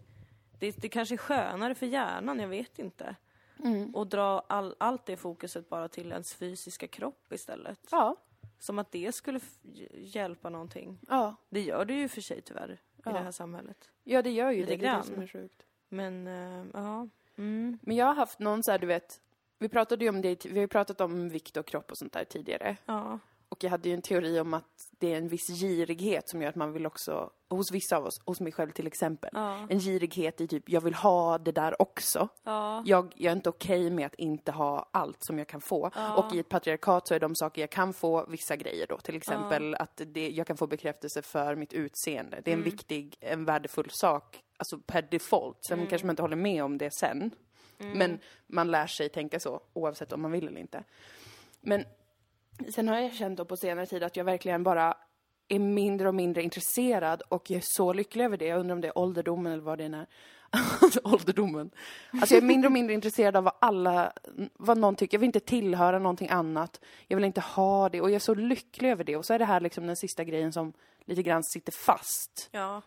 [0.59, 3.15] det, det kanske är skönare för hjärnan, jag vet inte.
[3.63, 3.95] Mm.
[3.95, 7.79] Och dra all, allt det fokuset bara till ens fysiska kropp istället.
[7.91, 8.15] Ja.
[8.59, 9.39] Som att det skulle
[9.93, 10.99] hjälpa någonting.
[11.09, 11.35] Ja.
[11.49, 13.11] Det gör det ju för sig tyvärr i Ja.
[13.11, 13.89] det här samhället.
[14.03, 14.77] ja, det gör ju Lite det.
[14.77, 15.03] Det är det grann.
[15.03, 15.65] som är sjukt.
[15.89, 17.07] Men, eh, ja.
[17.37, 17.77] Mm.
[17.81, 19.21] Men jag har haft någon så här, du vet,
[19.59, 22.13] vi pratade ju om det, vi har ju pratat om vikt och kropp och sånt
[22.13, 22.77] där tidigare.
[22.85, 23.19] Ja.
[23.55, 24.65] Och jag hade ju en teori om att
[24.99, 28.21] det är en viss girighet som gör att man vill också, hos vissa av oss,
[28.25, 29.67] hos mig själv till exempel, Ja.
[29.69, 32.27] en girighet i typ, jag vill ha det där också.
[32.43, 32.83] Ja.
[32.85, 35.91] Jag, jag är inte okej med att inte ha allt som jag kan få.
[35.95, 36.15] Ja.
[36.15, 38.97] Och i ett patriarkat så är de saker jag kan få vissa grejer då.
[38.97, 42.41] Till exempel att det, jag kan få bekräftelse för mitt utseende.
[42.43, 42.71] Det är en Mm.
[42.71, 45.57] viktig, en värdefull sak, alltså per default.
[45.65, 45.89] Sen Mm.
[45.89, 47.31] kanske man inte håller med om det sen.
[47.77, 50.83] Men man lär sig tänka så oavsett om man vill eller inte.
[51.61, 51.83] Men
[52.73, 54.97] sen har jag känt då på senare tid att jag verkligen bara
[55.47, 58.45] är mindre och mindre intresserad och jag är så lycklig över det.
[58.45, 60.05] Jag undrar om det är ålderdomen eller vad det är.
[61.03, 61.71] ålderdomen.
[62.11, 64.13] Alltså jag är mindre och mindre intresserad av vad alla,
[64.53, 65.17] vad någon tycker.
[65.17, 66.81] Jag vill inte tillhöra någonting annat.
[67.07, 69.15] Jag vill inte ha det och jag är så lycklig över det.
[69.15, 70.73] Och så är det här liksom den sista grejen som
[71.05, 72.49] lite grann sitter fast.
[72.51, 72.81] ja.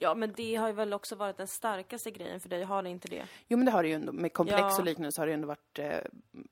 [0.00, 2.88] Ja, men det har ju väl också varit den starkaste grejen för dig, har det
[2.90, 3.22] inte det?
[3.48, 4.78] Jo men det har det ju ändå, med komplex Ja.
[4.78, 5.98] och liknande så har det ju ändå varit, eh,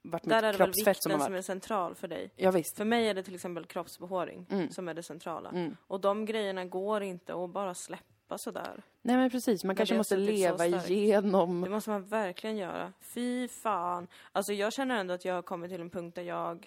[0.03, 1.39] varit Där är mitt det kroppsfett som har vikten som varit.
[1.39, 2.31] är central för dig.
[2.37, 2.77] Ja visst.
[2.77, 4.71] För mig är det till exempel kroppsbehåring Mm.
[4.71, 5.51] som är det centrala.
[5.51, 5.77] Mm.
[5.87, 8.83] Och de grejerna går inte att bara släppa sådär.
[9.03, 11.61] Nej men precis, man Men kanske det måste leva igenom.
[11.61, 12.93] Det måste man verkligen göra.
[13.01, 14.07] Fy fan.
[14.33, 16.67] Alltså jag känner ändå att jag har kommit till en punkt där jag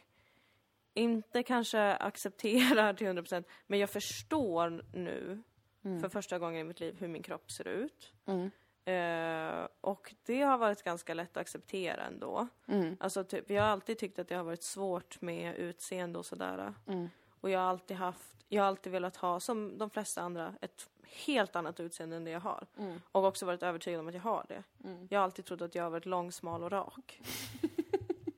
[0.93, 5.43] inte kanske accepterar till 100% men jag förstår nu
[5.81, 8.13] för första gången i mitt liv hur min kropp ser ut.
[8.25, 8.51] Mm.
[8.85, 12.47] Eh, och det har varit ganska lätt att acceptera ändå.
[12.67, 12.97] Mm.
[12.99, 16.73] Alltså typ, jag har alltid tyckt att det har varit svårt med utseende och sådär.
[16.87, 17.09] Mm.
[17.41, 20.89] Och jag har alltid haft, jag har alltid velat ha, som de flesta andra, ett
[21.25, 22.67] helt annat utseende än det jag har.
[22.77, 23.01] Mm.
[23.11, 24.63] Och också varit övertygad om att jag har det.
[24.83, 25.07] Mm.
[25.09, 27.21] Jag har alltid trott att jag har varit lång, smal och rak.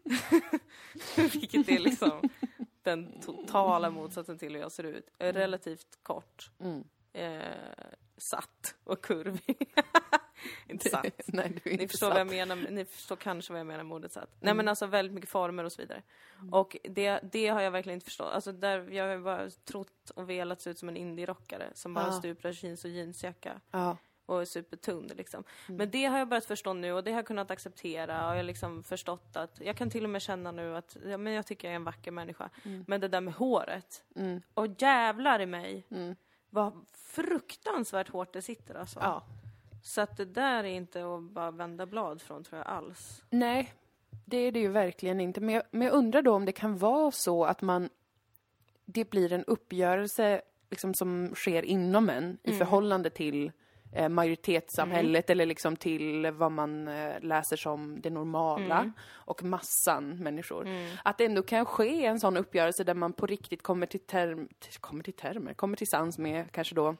[1.16, 2.30] Vilket är liksom
[2.84, 5.10] den totala motsatsen till hur jag ser ut.
[5.18, 6.84] Jag är relativt kort, Mm.
[7.14, 7.42] Eh,
[8.18, 9.74] satt och kurvig.
[10.68, 11.06] inte sant.
[11.28, 13.84] Nej, det är Ni inte förstår vad jag menar, ni förstår kanske vad jag menar
[13.84, 14.30] med ordet satt.
[14.40, 16.02] Nej men alltså väldigt mycket former och så vidare.
[16.52, 18.34] Och det, det har jag verkligen inte förstått.
[18.34, 22.06] Alltså där, jag har bara trott och velat se ut som en indie-rockare som bara
[22.06, 22.12] Ja.
[22.12, 23.98] stuprar jeans och jeansjacka Ja.
[24.26, 25.44] och är supertunn liksom.
[25.68, 28.38] Men det har jag börjat förstå nu och det har jag kunnat acceptera och jag
[28.40, 31.46] har liksom förstått att, jag kan till och med känna nu att, ja men jag
[31.46, 32.50] tycker jag är en vacker människa.
[32.88, 34.42] Men det där med håret, Mm.
[34.54, 36.16] och jävlar i mig, Mm.
[36.54, 39.00] Vad fruktansvärt hårt det sitter alltså.
[39.00, 39.24] ja.
[39.84, 43.24] Så att det där är inte att bara vända blad från tror jag alls.
[43.30, 43.74] Nej,
[44.26, 45.42] det är det ju verkligen inte.
[45.42, 47.90] Men jag, men jag undrar då om det kan vara så att man...
[48.86, 53.52] Det blir en uppgörelse liksom, som sker inom en i förhållande till
[53.96, 60.68] eh, majoritetssamhället eller liksom till vad man eh, läser som det normala och massan människor.
[61.04, 64.48] Att det ändå kan ske en sån uppgörelse där man på riktigt kommer till, term,
[64.60, 66.96] till- kommer till termer, kommer till sans med kanske då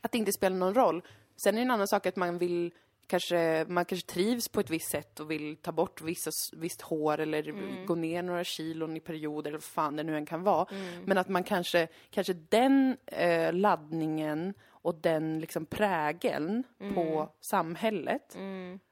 [0.00, 1.02] att det inte spelar någon roll.
[1.44, 2.70] Sen är det en annan sak att man vill
[3.06, 7.20] kanske, man kanske trivs på ett visst sätt och vill ta bort vissa, visst hår
[7.20, 7.42] eller
[7.86, 10.66] gå ner några kilon i perioder eller vad fan det nu än kan vara.
[11.04, 18.36] Men att man kanske, kanske den eh, laddningen och den liksom prägeln på samhället,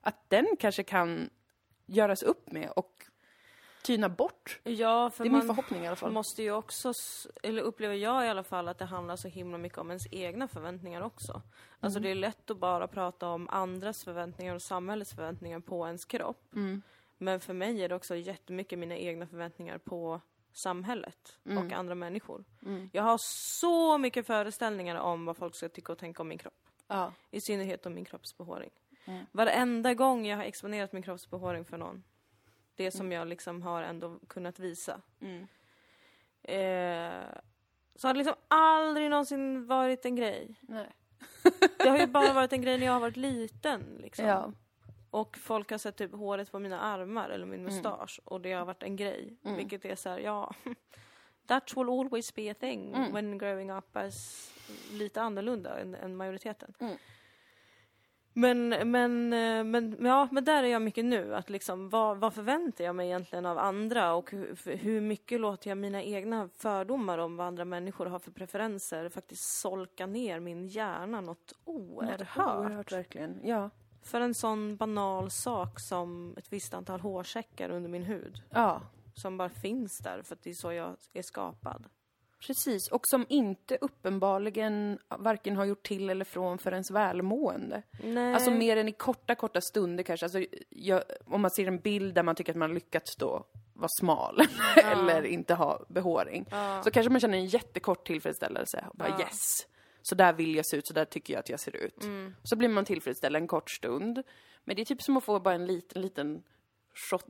[0.00, 1.30] att den kanske kan
[1.86, 3.06] göras upp med och
[3.82, 4.60] tyna bort.
[4.64, 6.12] Ja, för Det är min man förhoppning i alla fall.
[6.12, 6.92] måste ju också,
[7.42, 10.48] eller upplever jag i alla fall, att det handlar så himla mycket om ens egna
[10.48, 11.42] förväntningar också.
[11.80, 12.02] Alltså Mm.
[12.02, 16.54] det är lätt att bara prata om andras förväntningar och samhällets förväntningar på ens kropp.
[16.54, 16.82] Mm.
[17.18, 20.20] Men för mig är det också jättemycket mina egna förväntningar på
[20.52, 21.66] samhället Mm.
[21.66, 22.44] och andra människor.
[22.92, 23.18] Jag har
[23.58, 26.54] så mycket föreställningar om vad folk ska tycka och tänka om min kropp.
[26.88, 27.12] Ja.
[27.30, 28.70] I synnerhet om min kroppsbehåring.
[29.04, 29.26] Mm.
[29.32, 32.02] Varenda gång jag har exponerat min kroppsbehåring för någon,
[32.74, 35.46] det som jag liksom har ändå kunnat visa, Mm.
[36.42, 37.28] eh,
[37.96, 40.54] så har det liksom aldrig någonsin varit en grej.
[40.60, 40.88] Nej.
[41.78, 43.98] Det har ju bara varit en grej när jag har varit liten.
[44.02, 44.24] Liksom.
[44.26, 44.52] Ja.
[45.12, 47.74] Och folk har sett typ håret på mina armar eller min Mm.
[47.74, 49.36] mustasch och det har varit en grej.
[49.42, 50.54] Vilket är så här, ja,
[51.46, 53.12] that will always be a thing Mm.
[53.12, 54.50] when growing up as
[54.92, 56.74] lite annorlunda än, än majoriteten.
[56.80, 56.96] Mm.
[58.34, 61.34] Men, men, eh, men, ja, men där är jag mycket nu.
[61.34, 65.70] Att liksom, vad, vad förväntar jag mig egentligen av andra och hur, hur mycket låter
[65.70, 70.66] jag mina egna fördomar om vad andra människor har för preferenser faktiskt solka ner min
[70.68, 72.36] hjärna något oerhört.
[72.36, 73.40] Oerhört verkligen.
[73.44, 73.70] Ja.
[74.02, 78.42] För en sån banal sak som ett visst antal hårsäckar under min hud.
[78.50, 78.80] Ja.
[79.14, 81.84] Som bara finns där för att det är så jag är skapad.
[82.46, 87.82] Precis, och som inte uppenbarligen varken har gjort till eller från för ens välmående.
[88.04, 88.34] Nej.
[88.34, 90.26] Alltså mer än i korta, korta stunder kanske.
[90.26, 93.44] Alltså, jag, om man ser en bild där man tycker att man har lyckats då
[93.72, 94.40] vara smal
[94.76, 96.46] eller inte ha behåring.
[96.84, 98.84] Så kanske man känner en jättekort tillfredsställelse.
[98.90, 99.20] Och bara Ja.
[99.20, 99.66] yes,
[100.02, 102.04] så där vill jag se ut, så där tycker jag att jag ser ut.
[102.04, 102.34] Mm.
[102.42, 104.22] Så blir man tillfredsställd en kort stund.
[104.64, 106.42] Men det är typ som att få bara en liten, liten
[106.94, 107.26] shot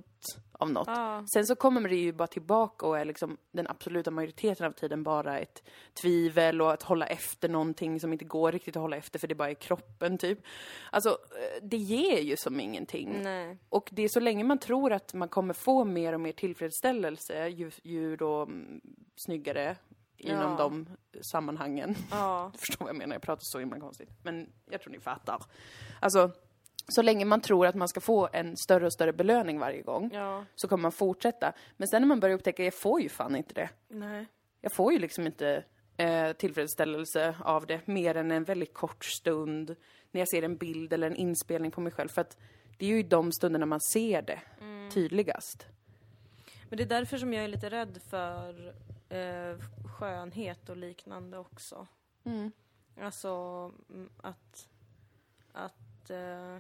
[0.53, 0.87] av något.
[0.87, 1.25] Ja.
[1.35, 5.03] Sen så kommer det ju bara tillbaka och är liksom den absoluta majoriteten av tiden
[5.03, 5.63] bara ett
[6.03, 9.35] tvivel och att hålla efter någonting som inte går riktigt att hålla efter för det
[9.35, 10.39] bara är kroppen typ.
[10.91, 13.23] Alltså, eh, det ger ju som ingenting.
[13.23, 13.59] Nej.
[13.69, 17.49] Och det är så länge man tror att man kommer få mer och mer tillfredsställelse
[17.49, 18.81] ju, ju då mm,
[19.17, 19.77] snyggare
[20.23, 20.57] inom Ja.
[20.59, 20.87] de
[21.21, 21.95] sammanhangen.
[22.11, 22.51] Ja.
[22.53, 24.11] Du förstår vad jag menar, jag pratar så himla konstigt.
[24.23, 25.43] Men jag tror ni fattar.
[26.01, 26.31] Alltså,
[26.89, 30.11] så länge man tror att man ska få en större och större belöning varje gång
[30.13, 30.45] Ja.
[30.55, 31.53] så kommer man fortsätta.
[31.77, 33.71] Men sen när man börjar upptäcka, jag får ju fan inte det.
[33.89, 34.27] Nej.
[34.61, 35.65] Jag får ju liksom inte
[35.97, 39.77] eh, tillfredsställelse av det mer än en väldigt kort stund
[40.11, 42.09] när jag ser en bild eller en inspelning på mig själv.
[42.09, 42.37] För att
[42.79, 44.41] det är ju de stunderna man ser det
[44.95, 45.67] tydligast.
[46.69, 48.75] Men det är därför som jag är lite rädd för
[49.13, 51.87] eh, skönhet och liknande också.
[52.25, 52.53] Mm.
[53.01, 53.29] Alltså
[53.91, 54.69] mm, att...
[55.53, 56.59] att eh,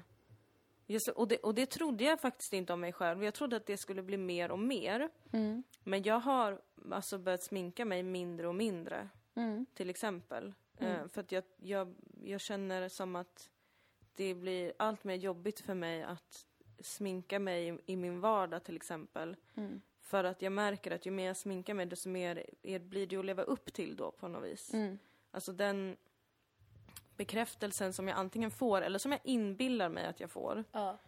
[0.86, 3.24] just, och, det, och det trodde jag faktiskt inte om mig själv.
[3.24, 5.08] Jag trodde att det skulle bli mer och mer.
[5.32, 5.62] Mm.
[5.84, 6.60] Men jag har
[6.90, 9.08] alltså börjat sminka mig mindre och mindre.
[9.34, 9.66] Mm.
[9.74, 10.54] till exempel.
[10.78, 13.50] Eh, för att jag, jag, jag känner som att
[14.16, 16.46] det blir allt mer jobbigt för mig att
[16.80, 19.36] sminka mig i, i min vardag till exempel.
[19.54, 19.80] Mm.
[20.12, 22.44] För att jag märker att ju mer jag sminkar mig desto mer
[22.78, 24.74] blir det att leva upp till då på något vis.
[24.74, 24.98] Mm.
[25.30, 25.96] Alltså den
[27.16, 30.98] bekräftelsen som jag antingen får eller som jag inbillar mig att jag får Ja.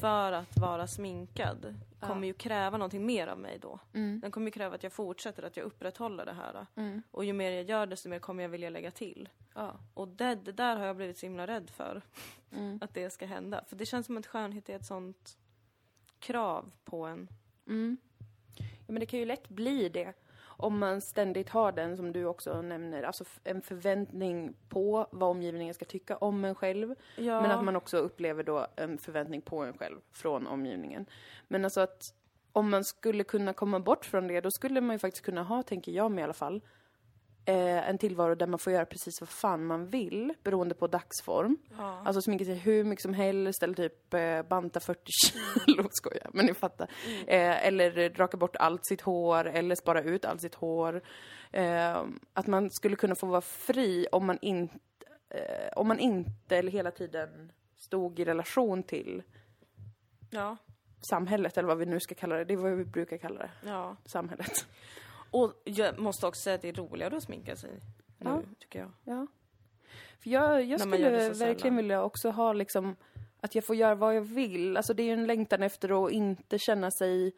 [0.00, 3.78] för att vara sminkad kommer ju kräva någonting mer av mig då.
[3.92, 4.20] Mm.
[4.20, 6.66] Den kommer ju kräva att jag fortsätter, att jag upprätthåller det här.
[6.74, 7.02] Mm.
[7.10, 9.28] Och ju mer jag gör desto mer kommer jag vilja lägga till.
[9.54, 9.76] Ja.
[9.94, 12.02] Och det, det där har jag blivit så himla rädd för.
[12.52, 12.78] Mm.
[12.82, 13.64] Att det ska hända.
[13.68, 15.38] För det känns som att skönhet är ett sånt
[16.18, 17.28] krav på en.
[18.86, 20.12] Ja, men det kan ju lätt bli det.
[20.56, 25.74] om man ständigt har den som du också nämner, alltså en förväntning på vad omgivningen
[25.74, 26.94] ska tycka om en själv.
[27.16, 27.42] Ja.
[27.42, 31.06] Men att man också upplever då en förväntning på en själv från omgivningen.
[31.48, 32.14] Men alltså att
[32.52, 35.62] om man skulle kunna komma bort från det, då skulle man ju faktiskt kunna ha,
[35.62, 36.62] tänker jag mig i alla fall,
[37.44, 41.56] eh, en tillvaro där man får göra precis vad fan man vill beroende på dagsform.
[41.78, 42.02] Ja.
[42.04, 46.46] Alltså sminka sig hur mycket som helst eller typ eh, banta 40 kilo, skojar, men
[46.46, 46.90] ni fattar.
[47.26, 51.02] Eh, eller raka bort allt sitt hår eller spara ut allt sitt hår.
[51.52, 54.78] Eh, att man skulle kunna få vara fri om man inte,
[55.30, 59.22] eh, om man inte eller hela tiden stod i relation till
[60.30, 60.56] ja.
[61.10, 62.44] samhället eller vad vi nu ska kalla det.
[62.44, 63.96] Det är vad vi brukar kalla det, ja.
[64.04, 64.66] samhället.
[65.34, 67.70] Och jag måste också säga att det är roligare att sminka sig
[68.18, 68.42] nu, Ja.
[68.58, 68.90] tycker jag.
[69.04, 69.26] Ja.
[70.22, 71.76] För jag, jag skulle verkligen sällan.
[71.76, 72.96] vilja också ha liksom
[73.40, 74.76] att jag får göra vad jag vill.
[74.76, 77.32] Alltså det är ju en längtan efter att inte känna sig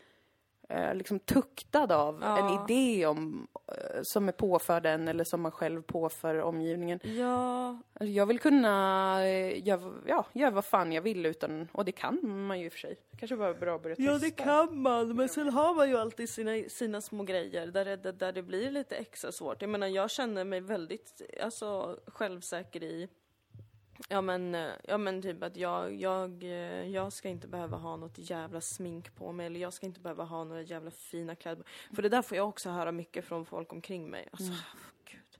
[0.68, 2.38] eh, liksom tuktad av Ja.
[2.38, 7.00] en idé om, eh, som är påförd en eller som man själv påför omgivningen.
[7.02, 11.84] Ja, Alltså jag vill kunna eh, göra, ja, göra vad fan jag vill utan, och
[11.84, 12.96] det kan man ju i och för sig.
[13.18, 14.12] Kanske bara bra att börja testa.
[14.12, 17.84] Ja, det kan man, men sen har man ju alltid sina, sina små grejer där
[17.84, 19.62] det, där det blir lite extra svårt.
[19.62, 23.08] Jag menar, jag känner mig väldigt alltså, självsäker i
[24.08, 27.96] Ja men, eh, ja men typ att jag, jag, eh, jag ska inte behöva ha
[27.96, 31.64] något jävla smink på mig eller jag ska inte behöva ha några jävla fina kläder.
[31.94, 34.28] För det där får jag också höra mycket från folk omkring mig.
[34.32, 34.52] Alltså,
[35.04, 35.38] gud.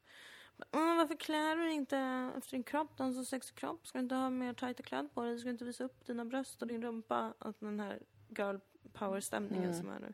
[0.57, 1.99] Men, varför klär du dig inte
[2.37, 2.91] efter din kropp?
[2.97, 3.87] Du har en så sexig kropp.
[3.87, 5.33] Ska du inte ha mer tajta kläder på dig?
[5.33, 7.35] Du ska inte visa upp dina bröst och din rumpa.
[7.39, 7.99] Att den här
[8.29, 8.57] girl
[8.93, 10.13] power-stämningen som är nu.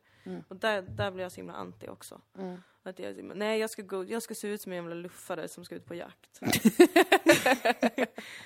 [0.49, 2.21] Och där, där blir jag så himla anti också.
[2.85, 5.65] Att jag, nej, jag ska, gå, jag ska se ut som en jävla luffare som
[5.65, 6.41] ska ut på jakt.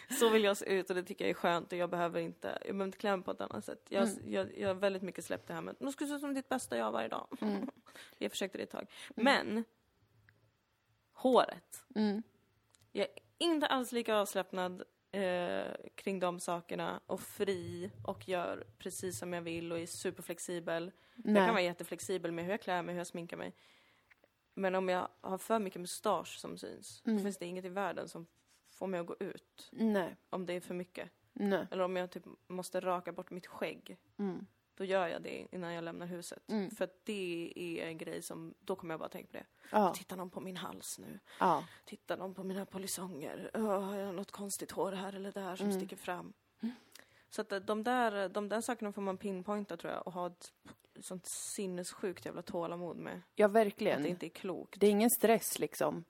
[0.18, 2.49] så vill jag se ut och det tycker jag är skönt och jag behöver inte,
[2.49, 3.87] jag behöver inte klä mig på ett annat sätt.
[3.89, 6.20] Jag, jag, jag har väldigt mycket släppt det här med, nu ska du se ut
[6.20, 7.27] som ditt bästa jag varje dag.
[8.18, 8.91] jag försökte det ett tag.
[9.14, 9.64] Men,
[11.12, 11.85] håret.
[11.95, 12.22] Mm.
[12.93, 14.83] Jag är inte alls lika avslappnad
[15.13, 20.93] eh, kring de sakerna och fri och gör precis som jag vill och är superflexibel.
[21.15, 21.47] Jag Nej.
[21.47, 23.55] kan vara jätteflexibel med hur jag klär mig, hur jag sminkar mig.
[24.55, 27.23] Men om jag har för mycket mustasch som syns, Mm.
[27.23, 28.27] finns det inget i världen som
[28.69, 29.69] får mig att gå ut.
[29.73, 30.17] Nej.
[30.31, 31.11] Om det är för mycket.
[31.33, 31.67] Nej.
[31.71, 33.97] Eller om jag typ måste raka bort mitt skägg.
[34.19, 34.47] Mm.
[34.77, 36.49] Då gör jag det innan jag lämnar huset.
[36.49, 36.70] Mm.
[36.70, 39.45] För att det är en grej som, då kommer jag bara tänka på det.
[39.70, 39.95] Ja.
[39.95, 41.18] Tittar någon på min hals nu?
[41.41, 41.64] Ja.
[41.85, 43.51] Tittar någon på mina polisonger?
[43.55, 45.79] Öh, har jag något konstigt hår här eller där som Mm.
[45.81, 46.33] sticker fram?
[47.31, 50.27] Så att eh, de där, de där sakerna får man pinpointa tror jag och ha
[50.27, 50.53] ett
[51.01, 53.22] sånt sinnessjukt jävla tålamod med.
[53.35, 54.03] Ja, Att verkligen.
[54.03, 54.81] det inte är klokt.
[54.81, 56.05] Det är ingen stress liksom.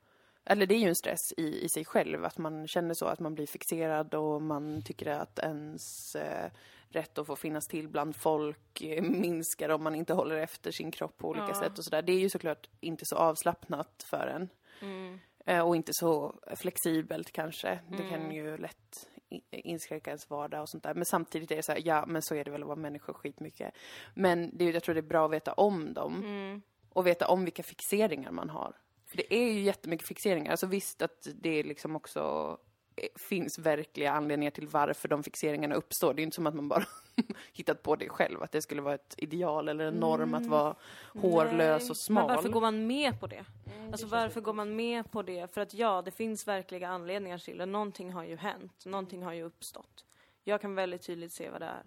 [0.46, 3.20] Eller det är ju en stress i, i sig själv, att man känner så, att
[3.20, 6.50] man blir fixerad och man tycker att ens eh,
[6.88, 10.90] rätt att få finnas till bland folk eh, minskar om man inte håller efter sin
[10.90, 11.54] kropp på olika Ja.
[11.54, 12.02] sätt och sådär.
[12.02, 14.48] Det är ju såklart inte så avslappnat för en.
[14.80, 15.18] Mm.
[15.46, 17.78] Eh, och inte så flexibelt kanske.
[17.90, 19.08] Det kan ju lätt
[19.50, 20.94] inskränka ens vardag och sånt där.
[20.94, 23.12] Men samtidigt är det så här, ja men så är det väl att vara människa
[23.12, 23.74] skitmycket.
[24.14, 26.24] Men det, jag tror det är bra att veta om dem.
[26.24, 26.62] Mm.
[26.88, 28.76] Och veta om vilka fixeringar man har.
[29.16, 30.50] Det är ju jättemycket fixeringar.
[30.50, 32.56] Alltså visst att det liksom också
[32.96, 36.14] eh, finns verkliga anledningar till varför de fixeringarna uppstår.
[36.14, 36.84] Det är ju inte som att man bara
[37.52, 40.74] hittat på det själv, att det skulle vara ett ideal eller en norm att vara
[41.14, 41.90] hårlös Nej.
[41.90, 42.26] och smal.
[42.26, 43.44] Men varför går man med på det?
[43.90, 45.54] Alltså varför går man med på det?
[45.54, 47.66] För att ja, det finns verkliga anledningar till det.
[47.66, 48.84] Någonting har ju hänt.
[48.86, 50.04] Någonting har ju uppstått.
[50.44, 51.82] Jag kan väldigt tydligt se vad det är.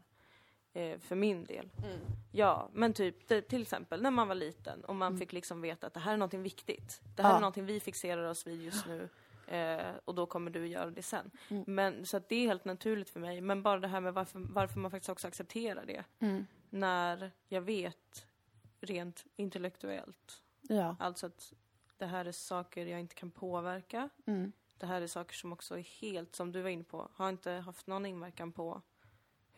[0.73, 1.69] Eh, för min del.
[2.31, 5.87] Ja, men typ det, till exempel när man var liten och man fick liksom veta
[5.87, 7.01] att det här är någonting viktigt.
[7.15, 7.35] Det här Ja.
[7.35, 9.09] är någonting vi fixerar oss vid just nu.
[9.47, 11.31] Eh, och då kommer du göra det sen.
[11.67, 13.41] Men, så det är helt naturligt för mig.
[13.41, 16.03] Men bara det här med varför, varför man faktiskt också accepterar det.
[16.19, 16.45] Mm.
[16.69, 18.25] När jag vet
[18.81, 20.41] rent intellektuellt.
[20.61, 20.95] Ja.
[20.99, 21.53] Alltså att
[21.97, 24.09] det här är saker jag inte kan påverka.
[24.25, 24.51] Mm.
[24.77, 27.51] Det här är saker som också är helt, som du var inne på, har inte
[27.51, 28.81] haft någon inverkan på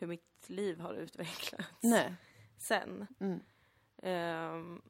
[0.02, 2.14] hur mitt liv har utvecklats Nej.
[2.58, 3.06] sen.
[3.20, 3.40] Mm.
[4.02, 4.82] Ehm,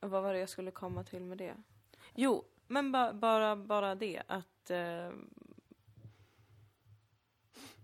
[0.00, 1.54] och vad var det jag skulle komma till med det?
[2.14, 5.30] Jo, men ba, bara, bara det att ehm,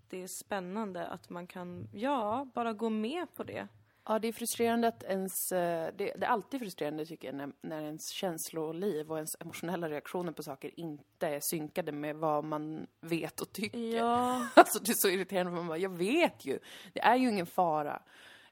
[0.08, 3.68] det är spännande att man kan, ja, bara gå med på det.
[4.08, 5.52] Ja, det är frustrerande att ens...
[5.52, 9.88] eh, Det, det är alltid frustrerande tycker jag när, när ens känsloliv och ens emotionella
[9.88, 13.96] reaktioner på saker inte är synkade med vad man vet och tycker.
[13.96, 16.58] Ja, Alltså det är så irriterande för man bara, jag vet ju.
[16.92, 18.02] Det är ju ingen fara.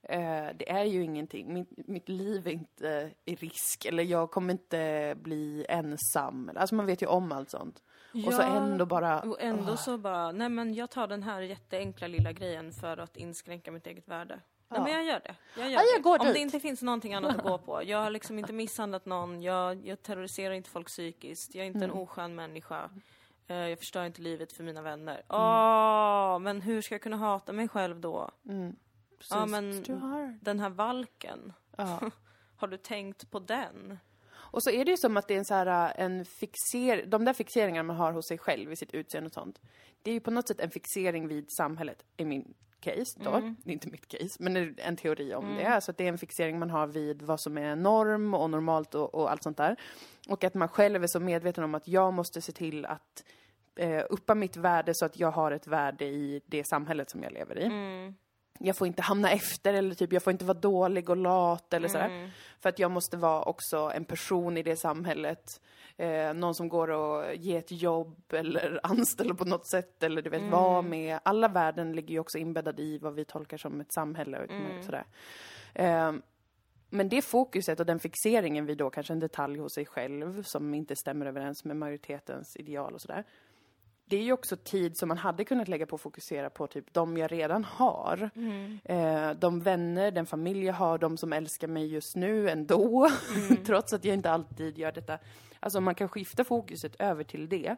[0.03, 1.55] Eh, det är ju ingenting.
[1.55, 3.85] Mitt, mitt liv är inte i risk.
[3.85, 6.51] Eller jag kommer inte bli ensam.
[6.57, 7.83] Alltså man vet ju om allt sånt.
[8.27, 8.57] Och så Ja.
[8.57, 9.21] ändå bara...
[9.21, 13.17] Och ändå så bara, nej men jag tar den här jätteenkla lilla grejen för att
[13.17, 14.41] inskränka mitt eget värde.
[14.69, 15.35] Nej, men jag gör det.
[15.57, 16.03] Jag gör Ja, jag det.
[16.03, 16.35] går Om dit.
[16.35, 17.83] det inte finns någonting annat att gå på.
[17.85, 21.79] Jag har liksom inte misshandlat någon, jag, jag terroriserar inte folk psykiskt, jag är inte
[21.79, 21.91] Mm.
[21.91, 22.91] en oskön människa.
[23.47, 25.15] Eh, jag förstör inte livet för mina vänner.
[25.15, 25.25] Mm.
[25.29, 28.31] Åh, men hur ska jag kunna hata mig själv då?
[29.31, 29.83] Ja, men
[30.43, 32.01] den här valken, Ja.
[32.57, 33.99] har du tänkt på den?
[34.35, 35.67] Och så är det ju som att det är en så här,
[35.99, 39.33] äh, en fixer, de där fixeringarna man har hos sig själv i sitt utseende och
[39.33, 39.61] sånt.
[40.03, 42.55] Det är ju på något sätt en fixering vid samhället, i min
[42.85, 43.31] case då.
[43.65, 45.67] Det är inte mitt case, men en teori om det.
[45.67, 48.95] Alltså att det är en fixering man har vid vad som är norm och normalt
[48.95, 49.77] och, och allt sånt där.
[50.29, 53.25] Och att man själv är så medveten om att jag måste se till att
[53.77, 57.33] eh, uppa mitt värde så att jag har ett värde i det samhället som jag
[57.33, 57.65] lever i.
[58.59, 61.89] Jag får inte hamna efter eller typ, jag får inte vara dålig och lat eller
[61.89, 62.31] sådär.
[62.61, 65.61] För att jag måste vara också en person i det samhället.
[65.97, 70.31] Eh, någon som går och ger ett jobb eller anställer på något sätt eller du
[70.31, 71.19] vet, vara med.
[71.23, 75.05] Alla värden ligger ju också inbäddade i vad vi tolkar som ett samhälle och sådär.
[75.75, 76.13] Eh,
[76.91, 80.75] men det fokuset och den fixeringen vid då kanske en detalj hos sig själv som
[80.75, 83.25] inte stämmer överens med majoritetens ideal och sådär.
[84.07, 86.95] Det är ju också tid som man hade kunnat lägga på att fokusera på typ
[86.95, 88.31] de jag redan har.
[88.85, 93.11] Eh, de vänner, den familj jag har, de som älskar mig just nu ändå.
[93.67, 95.19] Trots att jag inte alltid gör detta.
[95.61, 97.77] Alltså man kan skifta fokuset över till det.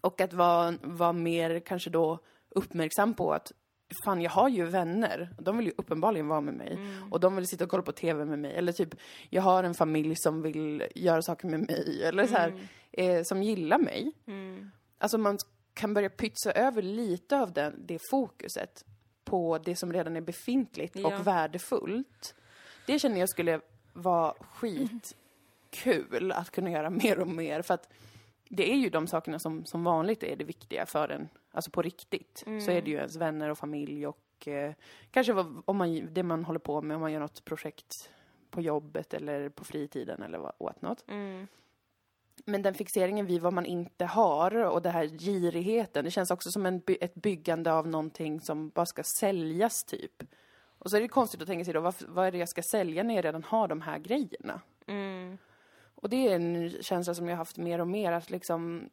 [0.00, 3.52] Och att vara, vara mer kanske då uppmärksam på att
[4.04, 6.78] fan jag har ju vänner, de vill ju uppenbarligen vara med mig.
[7.10, 8.54] Och de vill sitta och kolla på TV med mig.
[8.54, 8.94] Eller typ,
[9.30, 12.02] jag har en familj som vill göra saker med mig.
[12.04, 12.52] Eller så här,
[12.92, 14.12] eh, som gillar mig.
[15.02, 15.38] Alltså man
[15.74, 18.84] kan börja pytsa över lite av den, det fokuset
[19.24, 21.06] på det som redan är befintligt Ja.
[21.06, 22.34] och värdefullt.
[22.86, 23.60] Det känner jag skulle
[23.92, 27.62] vara skitkul att kunna göra mer och mer.
[27.62, 27.88] För att
[28.48, 31.82] det är ju de sakerna som, som vanligt är det viktiga för en, alltså på
[31.82, 32.42] riktigt.
[32.64, 34.74] Så är det ju ens vänner och familj och eh,
[35.10, 38.10] kanske vad, om man, det man håller på med, om man gör något projekt
[38.50, 41.04] på jobbet eller på fritiden eller vad, what not.
[42.44, 46.52] Men den fixeringen vid vad man inte har och den här girigheten, det känns också
[46.52, 50.22] som en, ett byggande av någonting som bara ska säljas typ.
[50.78, 52.62] Och så är det konstigt att tänka sig då, vad, vad är det jag ska
[52.62, 54.60] sälja när jag redan har de här grejerna?
[55.94, 58.88] Och det är en känsla som jag har haft mer och mer, att liksom,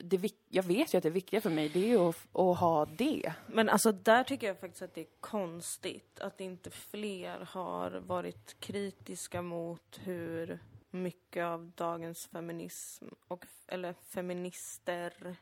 [0.00, 2.86] det, jag vet ju att det viktiga för mig, det är ju att, att ha
[2.86, 3.32] det.
[3.46, 8.60] Men alltså där tycker jag faktiskt att det är konstigt att inte fler har varit
[8.60, 10.58] kritiska mot hur
[10.94, 15.36] mycket av dagens feminism och, eller feminister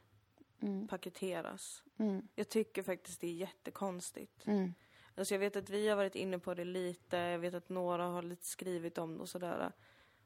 [0.89, 1.83] paketeras.
[2.35, 4.45] Jag tycker faktiskt det är jättekonstigt.
[5.15, 8.05] Alltså jag vet att vi har varit inne på det lite, jag vet att några
[8.05, 9.73] har lite skrivit om det och sådär.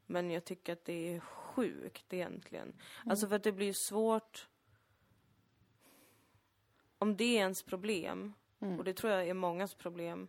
[0.07, 2.81] Men jag tycker att det är sjukt egentligen.
[3.07, 4.49] Alltså för att det blir svårt
[6.99, 10.29] om det är ens problem, och det tror jag är mångas problem,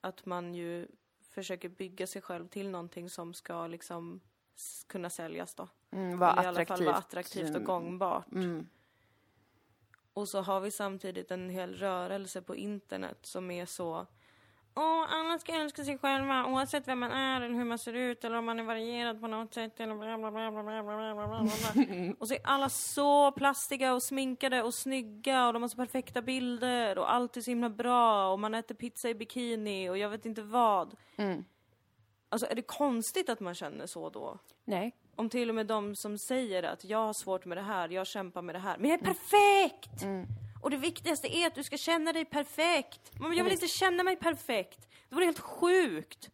[0.00, 0.88] att man ju
[1.34, 4.20] försöker bygga sig själv till någonting som ska liksom
[4.86, 5.68] kunna säljas då.
[5.90, 6.86] Mm, vara Eller i alla fall attraktivt.
[6.86, 7.64] vara attraktivt och Mm.
[7.64, 8.32] gångbart.
[8.32, 8.68] Mm.
[10.12, 14.06] Och så har vi samtidigt en hel rörelse på internet som är så
[14.76, 18.24] Åh, alla ska älska sig själva oavsett vem man är eller hur man ser ut
[18.24, 21.14] eller om man är varierad på något sätt eller bla bla bla bla bla bla
[21.14, 22.14] bla bla.
[22.18, 26.22] Och så är alla så plastiga och sminkade och snygga och de har så perfekta
[26.22, 30.08] bilder och allt är så himla bra och man äter pizza i bikini och jag
[30.08, 30.96] vet inte vad.
[32.28, 34.38] Alltså är det konstigt att man känner så då?
[34.64, 34.92] Nej.
[35.16, 38.06] Om till och med de som säger att jag har svårt med det här, jag
[38.06, 40.02] kämpar med det här, men jag är perfekt!
[40.64, 43.12] Och det viktigaste är att du ska känna dig perfekt.
[43.20, 44.88] Men jag vill inte känna mig perfekt.
[45.08, 46.30] Det vore helt sjukt.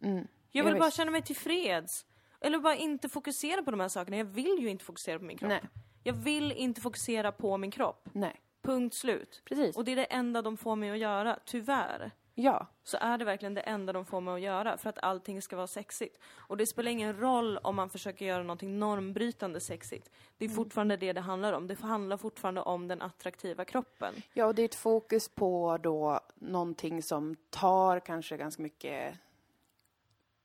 [0.51, 0.97] Jag vill Ja, bara visst.
[0.97, 2.05] känna mig tillfreds.
[2.41, 4.17] Eller bara inte fokusera på de här sakerna.
[4.17, 5.49] Jag vill ju inte fokusera på min kropp.
[5.49, 5.61] Nej.
[6.03, 8.09] Jag vill inte fokusera på min kropp.
[8.13, 8.41] Nej.
[8.63, 9.41] Punkt slut.
[9.45, 9.75] Precis.
[9.77, 12.67] Och det är det enda de får mig att göra, tyvärr Ja.
[12.83, 15.55] så är det verkligen det enda de får mig att göra för att allting ska
[15.55, 16.19] vara sexigt.
[16.35, 20.09] Och det spelar ingen roll om man försöker göra någonting normbrytande sexigt.
[20.37, 21.67] Det är fortfarande det det handlar om.
[21.67, 24.13] Det handlar fortfarande om den attraktiva kroppen.
[24.33, 29.15] Ja, och det är ett fokus på då någonting som tar kanske ganska mycket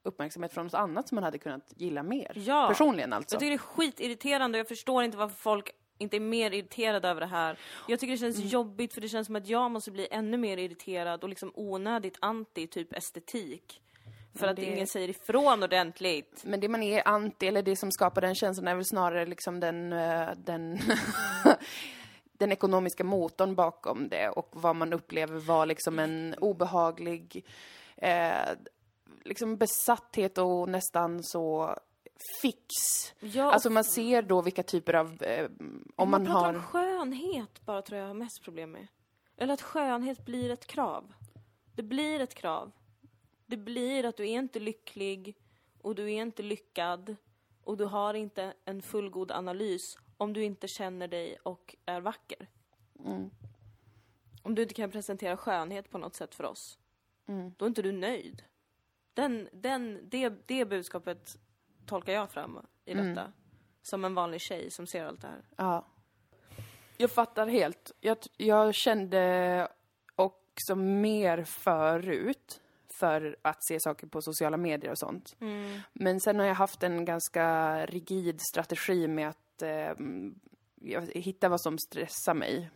[0.03, 2.33] uppmärksamhet från något annat som man hade kunnat gilla mer.
[2.35, 2.69] Ja.
[2.69, 3.35] Personligen alltså.
[3.35, 7.09] Jag tycker det är skitirriterande och jag förstår inte varför folk inte är mer irriterade
[7.09, 7.59] över det här.
[7.89, 8.49] Jag tycker det känns Mm.
[8.49, 12.17] jobbigt för det känns som att jag måste bli ännu mer irriterad och liksom onödigt
[12.21, 13.81] anti typ estetik.
[14.35, 16.43] För att det- ingen säger ifrån ordentligt.
[16.45, 19.61] Men det man är anti, eller det som skapar den känslan är väl snarare liksom
[19.61, 20.79] den, eh, den,
[22.39, 27.45] den ekonomiska motorn bakom det och vad man upplever var liksom en obehaglig
[27.97, 28.49] eh,
[29.25, 31.77] liksom besatthet och nästan så
[32.43, 32.67] fix.
[33.21, 35.51] Ja, Alltså man ser då vilka typer av, eh,
[35.97, 36.55] om man, pratar har...
[36.55, 38.87] om skönhet bara tror jag har mest problem med.
[39.37, 41.13] Eller att skönhet blir ett krav.
[41.75, 42.73] Det blir ett krav.
[43.47, 45.37] Det blir att du är inte lycklig
[45.83, 47.17] och du är inte lyckad
[47.65, 52.49] och du har inte en fullgod analys om du inte känner dig och är vacker.
[53.05, 53.31] Mm.
[54.43, 56.79] Om du inte kan presentera skönhet på något sätt för oss,
[57.29, 57.53] Mm.
[57.57, 58.43] då är inte du nöjd.
[59.15, 61.37] Den, den, det, det budskapet
[61.87, 63.07] tolkar jag fram i Mm.
[63.15, 63.33] detta.
[63.83, 65.43] Som en vanlig tjej som ser allt det här.
[65.57, 65.87] Ja.
[66.97, 67.93] Jag fattar helt.
[68.01, 69.69] Jag, jag kände
[70.17, 72.61] också mer förut
[73.01, 75.37] för att se saker på sociala medier och sånt.
[75.93, 79.91] Men sen har jag haft en ganska rigid strategi med att eh,
[80.87, 82.71] jag hitta vad som stressar mig.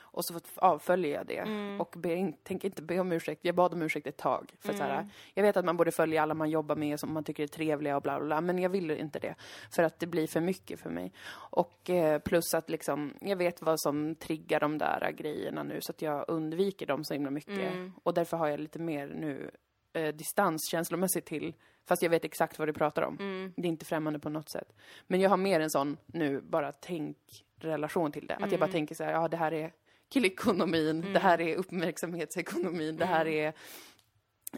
[0.00, 1.42] Och så avföljer jag det.
[1.80, 3.44] Och ber in, tänker inte be om ursäkt.
[3.44, 4.54] Jag bad om ursäkt ett tag.
[4.58, 7.24] För så här, jag vet att man borde följa alla man jobbar med som man
[7.24, 8.40] tycker är trevliga och bla bla bla.
[8.40, 9.34] Men jag vill inte det.
[9.70, 11.12] För att det blir för mycket för mig.
[11.50, 15.78] Och eh, plus att liksom, jag vet vad som triggar de där grejerna nu.
[15.80, 17.72] Så att jag undviker dem så himla mycket.
[18.02, 19.50] Och därför har jag lite mer nu
[19.92, 21.54] eh, distans känslomässigt till
[21.86, 23.16] Fast jag vet exakt vad du pratar om.
[23.56, 24.72] Det är inte främmande på något sätt.
[25.06, 28.34] Men jag har mer en sån nu, bara tänk-relation till det.
[28.34, 29.72] Att jag bara tänker så här, ja det här är
[30.12, 33.46] killekonomin, det här är uppmärksamhetsekonomin, det här är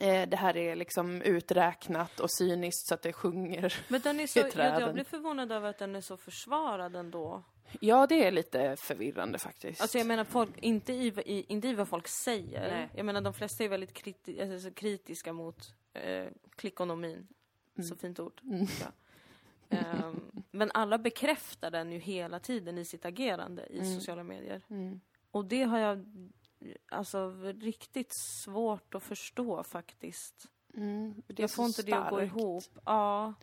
[0.00, 3.74] eh, det här är liksom uträknat och cyniskt så att det sjunger.
[3.88, 4.80] Men den är så, i jag, träden.
[4.80, 7.42] jag blir förvånad över att den är så försvarad ändå.
[7.80, 9.80] Ja, det är lite förvirrande faktiskt.
[9.80, 12.70] Alltså jag menar, folk, inte, i, i, inte i vad folk säger.
[12.70, 12.88] Nej.
[12.94, 17.28] Jag menar, de flesta är väldigt kriti, alltså, kritiska mot eh, klickonomin.
[17.88, 18.40] Så fint ord.
[18.80, 18.86] Ja.
[19.68, 24.62] Ehm, men alla bekräftar den ju hela tiden i sitt agerande i sociala medier.
[24.70, 25.00] Mm.
[25.30, 26.04] Och det har jag
[26.88, 27.30] alltså
[27.60, 30.46] riktigt svårt att förstå faktiskt.
[30.74, 32.36] Mm, jag får inte det att gå starkt.
[32.36, 32.64] ihop.
[32.84, 33.34] Ja.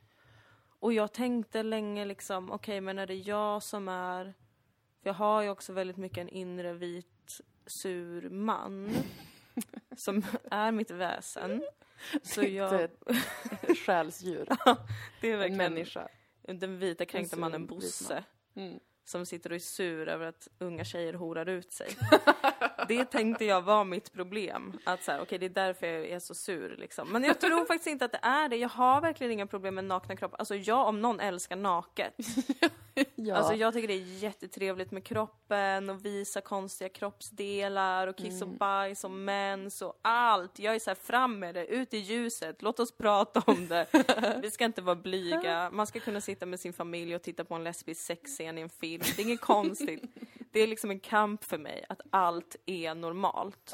[0.79, 4.33] Och jag tänkte länge liksom, okej men är det jag som är...
[5.01, 8.89] För jag har ju också väldigt mycket en inre vit sur man.
[9.95, 11.63] Som är mitt väsen.
[12.21, 12.83] Så jag...
[12.83, 12.97] Ett
[13.85, 14.47] själsdjur,
[15.21, 16.07] Det är en verkligen människa.
[16.41, 18.23] den vita kränkta mannen Bosse.
[18.55, 18.79] Mm.
[19.05, 21.87] Som sitter och är sur över att unga tjejer horar ut sig.
[22.88, 24.79] det tänkte jag var mitt problem.
[24.84, 27.09] Att så här, okej det är därför jag är så sur liksom.
[27.09, 28.55] Men jag tror faktiskt inte att det är det.
[28.55, 30.38] Jag har verkligen inga problem med nakna kroppar.
[30.38, 32.13] Alltså jag om någon älskar naket.
[33.15, 33.36] Ja.
[33.36, 38.47] Alltså jag tycker det är jättetrevligt med kroppen och visa konstiga kroppsdelar och kiss och
[38.47, 40.59] bajs och mens och allt.
[40.59, 43.88] Jag är så här fram med det, ut i ljuset, låt oss prata om det.
[44.41, 45.69] Vi ska inte vara blyga.
[45.71, 48.69] Man ska kunna sitta med sin familj och titta på en lesbisk sexscen i en
[48.69, 49.03] film.
[49.15, 50.03] Det är inget konstigt.
[50.53, 53.73] Det är liksom en kamp för mig att allt är normalt.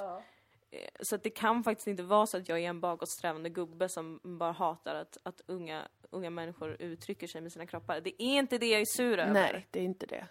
[0.71, 3.89] Eh, Så att det kan faktiskt inte vara så att jag är en bakåtsträvande gubbe
[3.89, 8.01] som bara hatar att, att unga, unga människor uttrycker sig med sina kroppar.
[8.01, 9.33] Det är inte det jag är sur över.
[9.33, 10.27] Nej, det är inte det.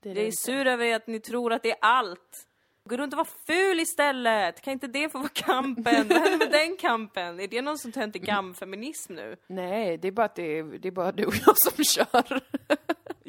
[0.00, 0.36] Det är Jag är inte.
[0.36, 2.48] sur över att ni tror att det är allt.
[2.84, 4.60] Gå runt och vara ful istället!
[4.60, 5.84] Kan inte det få vara kampen?
[5.84, 7.40] Vad händer med den kampen?
[7.40, 9.36] Är det någon som töntig gammfeminism nu?
[9.46, 12.40] Nej, det är bara att det är, det är bara du och jag som kör.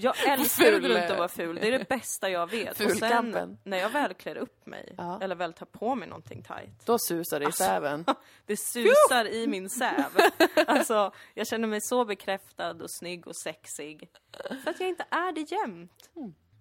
[0.04, 2.80] Jag älskar att gå runt och vara ful, det är det bästa jag vet.
[2.80, 5.20] Och sen när jag väl klär upp mig, Ja.
[5.22, 7.64] eller väl tar på mig någonting tight, Då susar det i Alltså.
[7.64, 8.06] säven.
[8.46, 10.04] det susar i min säv.
[10.68, 14.10] Alltså, jag känner mig så bekräftad och snygg och sexig.
[14.64, 16.10] För att jag inte är det jämt.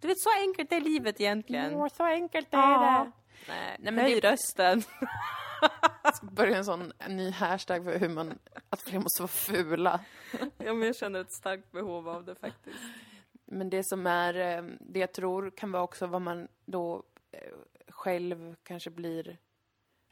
[0.00, 1.74] Du vet, så enkelt är livet egentligen.
[1.74, 3.06] Åh, så enkelt är Ja.
[3.46, 3.52] det.
[3.78, 4.82] Nej, men höj det- rösten.
[6.22, 8.38] Börja en sån en ny hashtag för hur man,
[8.70, 10.00] att fler måste vara fula.
[10.58, 12.76] Ja, men jag känner ett starkt behov av det faktiskt.
[13.52, 17.52] Men det som är, eh, det jag tror kan vara också vad man då eh,
[17.88, 19.38] själv kanske blir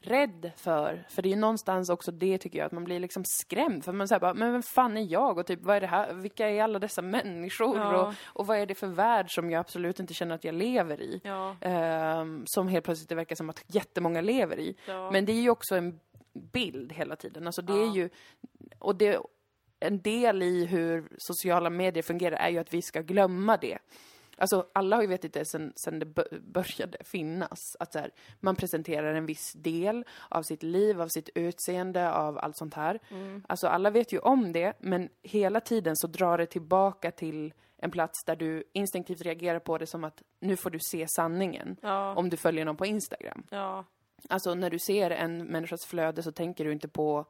[0.03, 1.05] rädd för.
[1.09, 3.85] För det är ju någonstans också det tycker jag, att man blir liksom skrämd.
[3.85, 5.37] För man säger bara, men vem fan är jag?
[5.37, 6.13] Och typ, vad är det här?
[6.13, 7.77] Vilka är alla dessa människor?
[7.77, 8.01] Ja.
[8.07, 11.01] Och, och vad är det för värld som jag absolut inte känner att jag lever
[11.01, 11.21] i?
[11.23, 14.75] Ja, Ehm, som helt plötsligt det verkar som att jättemånga lever i.
[14.87, 15.11] ja.
[15.11, 15.99] Men det är ju också en
[16.33, 17.47] bild hela tiden.
[17.47, 18.09] Alltså det är ju,
[18.79, 19.19] och det,
[19.81, 23.77] en del i hur sociala medier fungerar är ju att vi ska glömma det.
[24.37, 27.75] Alltså alla har ju vetat det sen, sen det bö- började finnas.
[27.79, 32.37] Att så här, man presenterar en viss del av sitt liv, av sitt utseende, av
[32.37, 32.99] allt sånt här.
[33.11, 33.43] Mm.
[33.49, 37.91] Alltså alla vet ju om det, men hela tiden så drar det tillbaka till en
[37.91, 41.75] plats där du instinktivt reagerar på det som att nu får du se sanningen.
[41.81, 43.43] ja, Om du följer någon på Instagram.
[43.49, 43.85] ja,
[44.29, 47.25] Alltså när du ser en människas flöde så tänker du inte på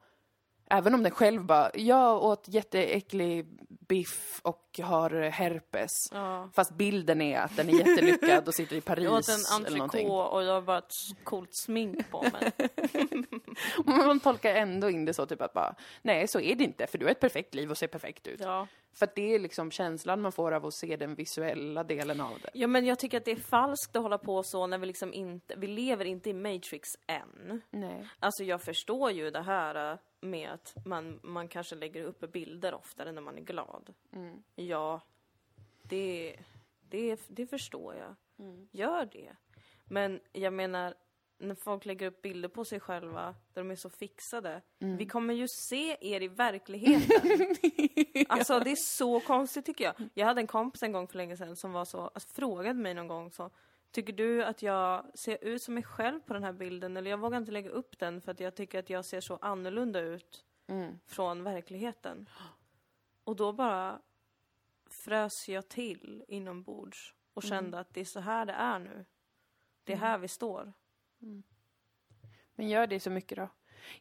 [0.72, 3.46] Även om den själv bara, jag åt jätteäcklig
[3.88, 5.92] biff och har herpes.
[6.12, 6.50] Ja.
[6.54, 9.28] Fast bilden är att den är jättelyckad och sitter i Paris Jag åt
[9.60, 10.94] en eller och jag har bara ett
[11.24, 12.52] coolt smink på mig.
[13.86, 16.98] Man tolkar ändå in det så typ att bara, nej så är det inte för
[16.98, 18.40] du har ett perfekt liv och ser perfekt ut.
[18.40, 18.68] Ja.
[18.94, 22.40] För att det är liksom känslan man får av att se den visuella delen av
[22.42, 22.50] det.
[22.54, 25.14] ja, men jag tycker att det är falskt att hålla på så när vi liksom
[25.14, 27.62] inte, vi lever inte i Matrix än.
[27.70, 28.08] Nej.
[28.20, 32.74] Alltså jag förstår ju det här äh, med att man, man kanske lägger upp bilder
[32.74, 33.94] oftare när man är glad.
[34.56, 35.02] Ja,
[35.84, 36.36] det,
[36.90, 38.16] det, det förstår jag.
[38.72, 39.36] Gör det.
[39.86, 40.94] Men jag menar,
[41.38, 44.62] när folk lägger upp bilder på sig själva där de är så fixade.
[44.98, 47.56] Vi kommer ju se er i verkligheten.
[48.30, 50.10] Alltså det är så konstigt tycker jag.
[50.14, 52.94] Jag hade en kompis en gång för länge sedan som var så, alltså, frågade mig
[52.94, 53.50] någon gång så
[53.92, 56.98] Tycker du att jag ser ut som mig själv på den här bilden?
[56.98, 59.38] Eller jag vågar inte lägga upp den för att jag tycker att jag ser så
[59.42, 60.46] annorlunda ut
[61.06, 62.30] från verkligheten.
[63.24, 64.02] Och då bara
[64.90, 69.06] frös jag till inombords och kände att det är så här det är nu.
[69.84, 70.74] Det är här vi står.
[72.56, 73.50] Men gör det så mycket då?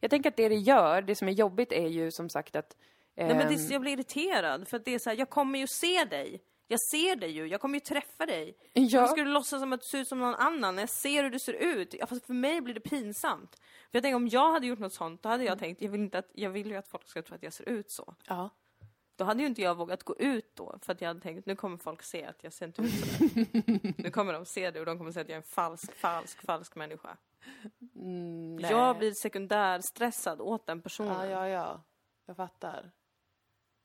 [0.00, 2.76] Jag tänker att det det gör, det som är jobbigt är ju som sagt att...
[3.14, 5.58] Nej, men ehm, det, jag blir irriterad för att det är så här, jag kommer
[5.58, 6.42] ju se dig.
[6.70, 8.56] Jag ser dig ju, jag kommer ju träffa dig.
[8.72, 9.06] Ja.
[9.06, 11.30] Ska du låtsas som att du ser ut som någon annan när jag ser hur
[11.30, 11.94] du ser ut?
[11.94, 13.54] Ja, fast för mig blir det pinsamt.
[13.60, 16.00] För jag tänker om jag hade gjort något sånt, då hade jag tänkt, jag vill,
[16.00, 18.14] inte att, jag vill ju att folk ska tro att jag ser ut så.
[18.26, 18.50] Ja.
[19.16, 21.56] Då hade ju inte jag vågat gå ut då, för att jag hade tänkt, nu
[21.56, 23.94] kommer folk se att jag ser inte ut sådär.
[24.02, 26.42] nu kommer de se det och de kommer säga att jag är en falsk, falsk,
[26.46, 27.16] falsk människa.
[27.94, 28.58] Mm.
[28.58, 31.30] Jag blir sekundärstressad åt den personen.
[31.30, 31.82] Ja, ja, ja.
[32.26, 32.90] Jag fattar.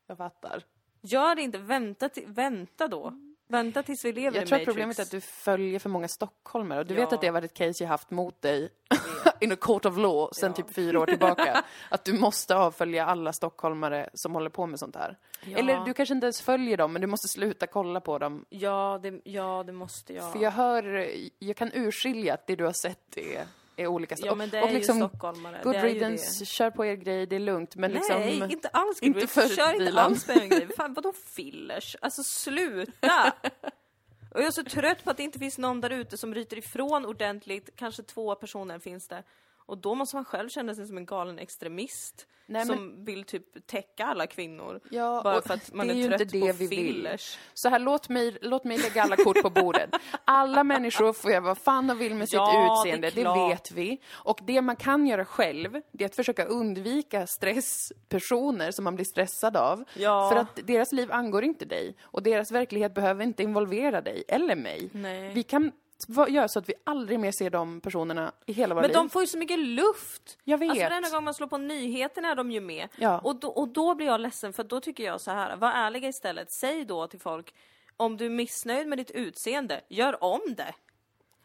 [0.08, 0.64] Jag fattar.
[1.06, 3.14] Gör inte, vänta, till, vänta då.
[3.47, 4.66] Vänta tills vi lever Jag i tror att Matrix.
[4.66, 6.99] problemet är att du följer för många stockholmare och du Ja.
[7.01, 8.70] vet att det har varit ett case jag haft mot dig
[9.41, 11.64] in a court of law sen typ fyra år tillbaka.
[11.89, 15.18] att du måste avfölja alla stockholmare som håller på med sånt här.
[15.45, 15.58] Ja.
[15.58, 18.45] Eller du kanske inte ens följer dem men du måste sluta kolla på dem.
[18.49, 20.32] Ja, det, ja, det måste jag.
[20.34, 21.08] För jag hör,
[21.39, 23.45] jag kan urskilja att det du har sett är,
[23.76, 25.60] är olika ja, men det är och liksom, ju stockholmare.
[25.64, 27.76] Good riddance, kör på er grej, det är lugnt.
[27.76, 29.02] Men liksom, Nej, inte alls.
[29.02, 30.68] inte Inte för Kör inte alls på en grej.
[30.78, 31.96] Fan, vadå fillers?
[32.02, 33.34] Alltså sluta!
[34.32, 36.58] Och jag är så trött på att det inte finns någon där ute som ryter
[36.58, 37.70] ifrån ordentligt.
[37.76, 39.24] Kanske två personer finns det.
[39.66, 42.28] Och då måste man själv känna sig som en galen extremist.
[42.47, 44.80] Nej, som vill typ täcka alla kvinnor.
[44.89, 46.70] Ja, bara för att man det är är, trött det på vi vill.
[46.70, 47.38] fillers.
[47.53, 49.89] Så här, låt mig, låt mig lägga alla kort på bordet.
[50.26, 53.51] Alla människor får göra vad fan de vill med sitt Ja, det utseende, det, klart.
[53.51, 54.01] vet vi.
[54.11, 59.05] Och det man kan göra själv, det är att försöka undvika stresspersoner som man blir
[59.05, 59.84] stressad av.
[59.93, 60.30] Ja.
[60.30, 61.95] För att deras liv angår inte dig.
[62.01, 64.89] Och deras verklighet behöver inte involvera dig, eller mig.
[64.93, 65.34] Nej.
[65.34, 65.72] Vi kan
[66.08, 68.96] va- göra så att vi aldrig mer ser de personerna i hela våra Men liv.
[68.96, 70.38] de får ju så mycket luft!
[70.43, 70.70] Jag vet.
[70.70, 72.88] Alltså varenda gång man slår på nyheterna är de ju med.
[72.98, 73.20] Ja.
[73.20, 76.08] Och, då, och då blir jag ledsen för då tycker jag så här, var ärliga
[76.08, 76.52] istället.
[76.52, 77.54] Säg då till folk,
[77.98, 80.76] om du är missnöjd med ditt utseende, gör om det.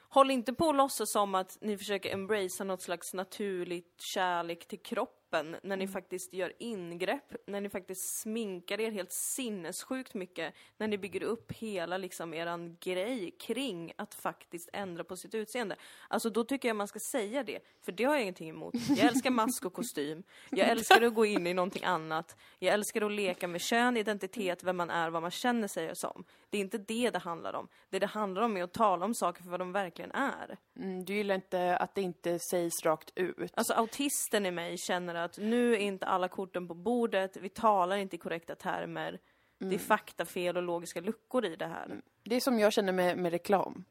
[0.08, 4.78] Håll inte på och låtsas som att ni försöker embracea något slags naturligt kärlek till
[4.82, 5.19] kroppen
[5.62, 10.98] när ni faktiskt gör ingrepp, när ni faktiskt sminkar er helt sinnessjukt mycket, när ni
[10.98, 15.76] bygger upp hela liksom eran grej kring att faktiskt ändra på sitt utseende.
[16.08, 18.74] Alltså då tycker jag man ska säga det, för det har jag ingenting emot.
[18.88, 23.02] Jag älskar mask och kostym, jag älskar att gå in i någonting annat, jag älskar
[23.02, 26.24] att leka med kön, identitet, vem man är, vad man känner sig som.
[26.50, 27.68] Det är inte det det handlar om.
[27.90, 30.58] Det det handlar om är att tala om saker för vad de verkligen är.
[30.76, 33.52] Mm, du gillar inte att det inte sägs rakt ut.
[33.54, 37.96] Alltså autisten i mig känner att nu är inte alla korten på bordet, vi talar
[37.96, 39.18] inte i korrekta termer.
[39.58, 42.00] Det är faktafel och logiska luckor i det här.
[42.24, 43.84] Det är som jag känner med, med reklam.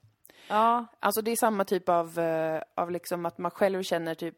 [0.47, 4.37] Ja, Alltså det är samma typ av, eh, av liksom att man själv känner typ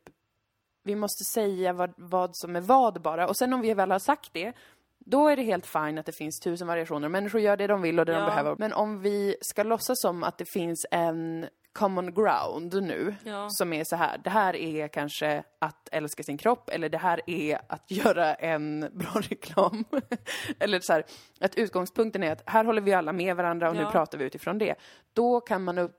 [0.83, 3.27] vi måste säga vad, vad som är vad bara.
[3.27, 4.53] Och sen om vi väl har sagt det,
[4.99, 7.09] då är det helt fine att det finns tusen variationer.
[7.09, 8.19] Människor gör det de vill och det Ja.
[8.19, 8.55] de behöver.
[8.59, 13.47] Men om vi ska låtsas som att det finns en common ground nu, Ja.
[13.49, 17.21] som är så här, det här är kanske att älska sin kropp, eller det här
[17.27, 19.85] är att göra en bra reklam.
[20.59, 21.03] eller så här,
[21.39, 23.91] att utgångspunkten är att här håller vi alla med varandra och nu Ja.
[23.91, 24.75] pratar vi utifrån det.
[25.13, 25.97] Då kan man upp,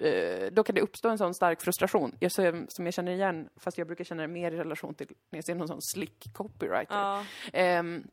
[0.00, 2.16] eh, då kan det uppstå en sån stark frustration.
[2.20, 5.36] Jag, som jag känner igen, fast jag brukar känna det mer i relation till när
[5.36, 6.94] jag ser någon sån slick copywriter.
[6.96, 8.04] ja, Ehm,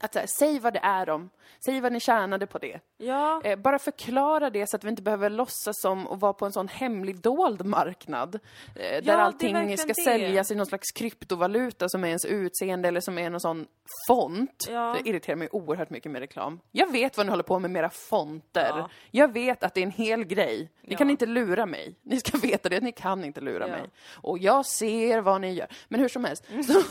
[0.00, 1.30] att här, säg vad det är om,
[1.64, 2.80] säg vad ni tjänade på det.
[2.96, 3.40] ja.
[3.44, 6.52] Eh, bara förklara det så att vi inte behöver låtsas som och vara på en
[6.52, 8.34] sån hemlig dold marknad.
[8.34, 8.40] Eh,
[8.74, 9.94] där det är allting ska det.
[10.04, 13.66] säljas i någon slags kryptovaluta som är ens utseende eller som är någon sån
[14.08, 14.66] font.
[14.68, 14.96] Ja.
[15.02, 16.60] Det irriterar mig oerhört mycket med reklam.
[16.72, 18.68] Jag vet vad ni håller på med med era fonter.
[18.68, 18.90] Ja.
[19.10, 20.70] Jag vet att det är en hel grej.
[20.82, 20.98] Ni Ja.
[20.98, 21.94] kan inte lura mig.
[22.02, 23.72] Ni ska veta det, att ni kan inte lura Ja.
[23.76, 23.90] mig.
[24.22, 25.66] Och jag ser vad ni gör.
[25.88, 26.44] Men hur som helst.
[26.50, 26.62] Mm.
[26.64, 26.72] Så,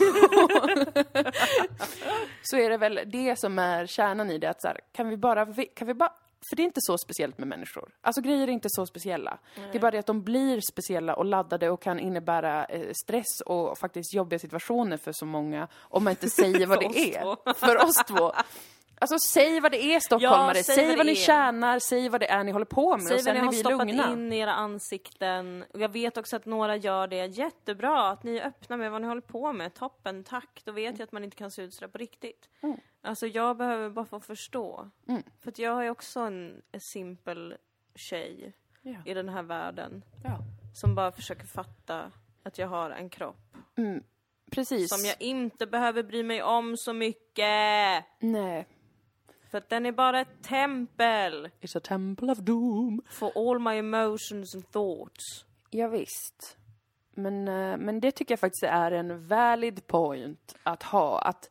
[2.42, 5.10] så är det väl väl det som är kärnan i det, att så här, kan
[5.10, 6.12] vi bara, kan vi bara
[6.50, 7.90] för det är inte så speciellt med människor.
[8.02, 9.38] Alltså grejer är inte så speciella.
[9.72, 13.42] Det är bara det att de blir speciella och laddade och kan innebära eh, stress
[13.46, 17.54] och faktiskt jobbiga situationer för så många om man inte säger vad det är.
[17.54, 18.34] För oss två.
[19.04, 21.16] Alltså säg vad det är stockholmare, Ja, säg säg, vad vad ni är.
[21.16, 23.44] tjänar, säg vad det är ni håller på med Säg och vad sen ni är
[23.44, 24.12] har vi stoppat lugna.
[24.12, 25.66] in i era ansikten.
[25.74, 29.02] Och jag vet också att några gör det jättebra, att ni är öppna med vad
[29.02, 29.74] ni håller på med.
[29.74, 30.62] Toppen, tack.
[30.66, 32.50] Då vet jag att man inte kan se ut sådär på riktigt.
[32.62, 32.78] Mm.
[33.02, 34.90] Alltså jag behöver bara få förstå.
[35.08, 35.24] Mm.
[35.42, 37.56] För att jag är också en, en simpel
[37.96, 38.96] tjej Ja.
[39.06, 40.04] i den här världen.
[40.24, 40.38] Ja.
[40.76, 42.12] Som bara försöker fatta
[42.44, 43.58] att jag har en kropp.
[43.78, 44.04] Mm.
[44.52, 44.90] Precis.
[44.90, 48.04] Som jag inte behöver bry mig om så mycket.
[48.20, 48.68] Nej.
[49.54, 51.50] För att den är bara ett tempel.
[51.62, 53.02] It's a temple of doom.
[53.10, 55.46] For all my emotions and thoughts.
[55.70, 56.58] Ja, visst.
[57.12, 61.22] Men, eh, men det tycker jag faktiskt är en valid point att ha.
[61.22, 61.50] Att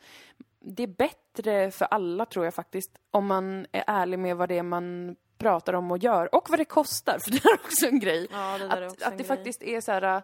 [0.60, 4.58] det är bättre för alla, tror jag faktiskt, om man är ärlig med vad det
[4.58, 6.34] är man pratar om och gör.
[6.34, 8.28] Och vad det kostar, för det är också en grej.
[8.30, 9.24] Ja, det Att, att det grej.
[9.26, 10.02] faktiskt är så här...
[10.16, 10.22] äh,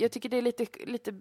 [0.00, 1.14] Jag tycker det är lite, lite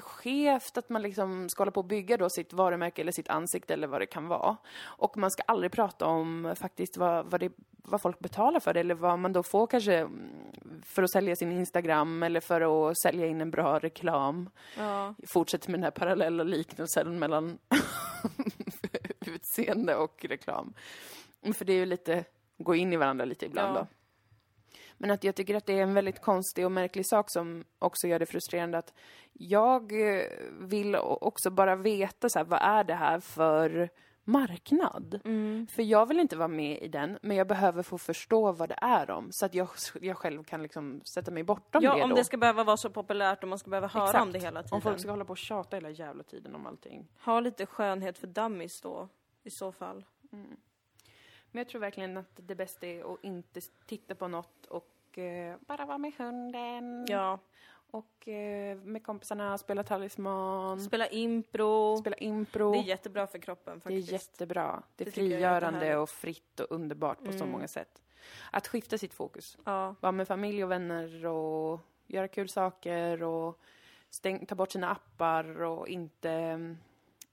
[0.00, 3.74] skevt att man liksom ska hålla på och bygga då sitt varumärke eller sitt ansikte
[3.74, 4.56] eller vad det kan vara.
[4.84, 7.52] Och man ska aldrig prata om faktiskt vad, vad, det,
[7.82, 10.30] vad folk betalar för det eller vad man då får kanske mm,
[10.86, 14.50] för att sälja sin Instagram eller för att sälja in en bra reklam.
[14.78, 15.14] Ja.
[15.26, 17.58] Fortsätter med den här parallella liknelsen mellan
[19.26, 20.74] utseende och reklam.
[21.54, 22.24] För det är ju lite,
[22.64, 23.80] gå in i varandra lite ibland Ja.
[23.80, 23.86] då.
[24.98, 28.06] Men att jag tycker att det är en väldigt konstig och märklig sak som också
[28.08, 28.94] gör det frustrerande att
[29.32, 30.22] jag eh,
[30.60, 33.88] vill också bara veta så här, vad är det här för
[34.24, 35.20] marknad?
[35.24, 35.66] Mm.
[35.66, 38.78] För jag vill inte vara med i den, men jag behöver få förstå vad det
[38.82, 39.68] är om så att jag,
[40.00, 42.16] jag själv kan liksom sätta mig bortom Ja, det om då.
[42.16, 44.22] det ska behöva vara så populärt och man ska behöva höra Exakt.
[44.22, 44.74] om det hela tiden.
[44.76, 47.08] Om folk ska hålla på och tjata hela jävla tiden om allting.
[47.24, 49.08] Ha lite skönhet för dummies då,
[49.44, 50.04] i så fall.
[51.52, 55.56] Men jag tror verkligen att det bästa är att inte titta på något och eh,
[55.60, 57.06] bara vara med hunden.
[57.08, 57.38] Ja.
[57.92, 61.96] Och eh, med kompisarna spela talisman, Spela impro.
[61.96, 62.72] spela impro.
[62.72, 64.12] Det är jättebra för kroppen Det är faktiskt.
[64.12, 64.82] jättebra.
[64.96, 67.50] Det är Det frigörande och fritt och underbart på så Mm.
[67.50, 68.02] många sätt.
[68.52, 69.58] Att skifta sitt fokus.
[69.64, 69.94] Ja.
[70.00, 73.58] Vara med familj och vänner och göra kul saker och
[74.10, 76.58] stäng, ta bort sina appar och inte,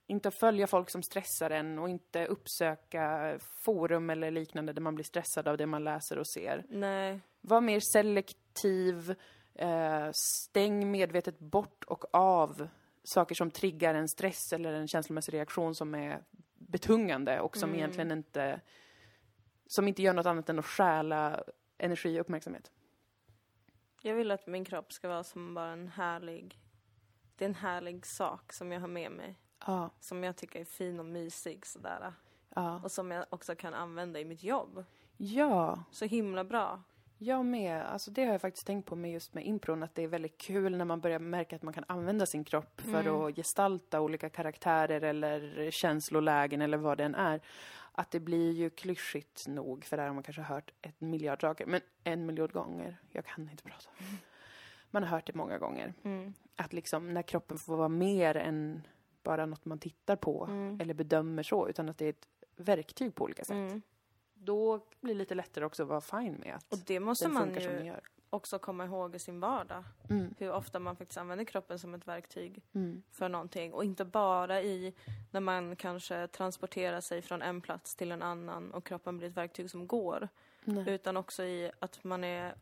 [0.08, 3.36] inte följa folk som stressar en och inte uppsöka
[3.66, 6.66] forum eller liknande där man blir stressad av det man läser och ser.
[6.70, 7.20] Nej.
[7.42, 9.16] Var mer selektiv,
[9.56, 12.68] eh, stäng medvetet bort och av
[13.04, 17.80] saker som triggar en stress eller en känslomässig reaktion som är betungande och som Mm.
[17.80, 18.62] egentligen inte,
[19.68, 21.44] som inte gör något annat än att stjäla
[21.78, 22.72] energi och uppmärksamhet.
[24.02, 26.60] Jag vill att min kropp ska vara som bara en härlig...
[27.36, 29.36] Det är en härlig sak som jag har med mig.
[29.68, 32.14] Ja, Som jag tycker är fin och mysig sådär.
[32.56, 32.82] ja.
[32.84, 34.84] Och som jag också kan använda i mitt jobb.
[35.18, 36.82] Ja, Så himla bra.
[37.18, 37.82] jag med.
[37.86, 40.38] Alltså det har jag faktiskt tänkt på med just med impron, att det är väldigt
[40.38, 43.16] kul när man börjar märka att man kan använda sin kropp för Mm.
[43.22, 47.42] att gestalta olika karaktärer eller känslolägen eller vad det än är.
[47.92, 51.42] Att det blir ju klyschigt nog, för det här har man kanske hört ett miljard
[51.42, 52.98] saker, men en miljard gånger.
[53.12, 53.90] Jag kan inte prata.
[54.92, 55.94] Man har hört det många gånger.
[56.04, 56.34] Mm.
[56.56, 58.88] Att liksom när kroppen får vara mer än
[59.28, 60.82] bara något man tittar på Mm.
[60.82, 63.56] eller bedömer så, utan att det är ett verktyg på olika sätt.
[63.56, 63.82] Mm.
[64.34, 67.54] Då blir det lite lättare också att vara fine med att Och det måste man
[67.54, 67.94] ju
[68.30, 69.84] också komma ihåg i sin vardag.
[70.10, 73.74] Mm, Hur ofta man faktiskt använder kroppen som ett verktyg mm, för någonting.
[73.74, 74.94] Och inte bara i
[75.32, 79.38] när man kanske transporterar sig från en plats till en annan och kroppen blir ett
[79.38, 80.30] verktyg som går.
[80.64, 80.90] nej.
[80.94, 82.56] Utan också i att man är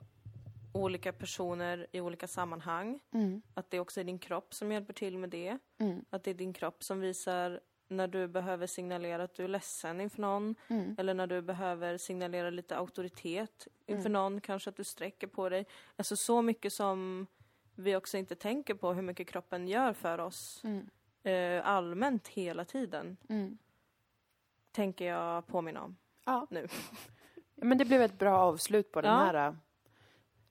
[0.76, 3.00] olika personer i olika sammanhang.
[3.12, 5.58] Mm, Att det också är din kropp som hjälper till med det.
[5.78, 9.48] mm, Att det är din kropp som visar när du behöver signalera att du är
[9.48, 10.56] ledsen inför någon.
[10.68, 14.12] mm, Eller när du behöver signalera lite auktoritet inför Mm.
[14.14, 14.42] någon.
[14.42, 15.66] Kanske att du sträcker på dig.
[15.96, 17.28] Alltså så mycket som
[17.76, 20.62] vi också inte tänker på hur mycket kroppen gör för oss.
[20.64, 20.90] mm,
[21.24, 23.18] Eh, allmänt hela tiden.
[23.30, 23.58] mm.
[24.72, 25.96] Tänker jag påminna om.
[26.26, 26.48] Ja.
[26.50, 26.68] Nu.
[27.56, 29.18] Men det blev ett bra avslut på den Ja.
[29.26, 29.54] här, äh,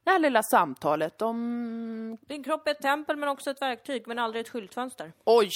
[0.04, 2.18] det här lilla samtalet om...
[2.20, 5.12] Din kropp är ett tempel men också ett verktyg men aldrig ett skyltfönster.
[5.24, 5.50] Oj!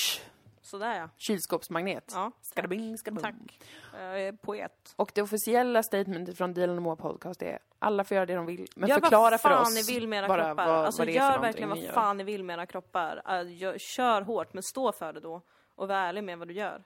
[0.62, 1.08] Sådär ja.
[1.16, 2.12] Kylskåpsmagnet.
[2.14, 3.22] Ja, Skadabing, skadabing.
[3.22, 3.68] tack.
[4.00, 4.94] Jag är poet.
[4.96, 8.66] Och det officiella statementet från Dylan Moore Podcast är alla får göra det de vill,
[8.76, 10.54] men gör förklara vad för fan oss ni vill med era kroppar.
[10.66, 11.92] vad, alltså vad gör verkligen vad gör.
[11.92, 13.22] fan ni vill med era kroppar.
[13.28, 15.42] Uh, gör, kör hårt men stå för det då.
[15.74, 16.84] Och var ärlig med vad du gör.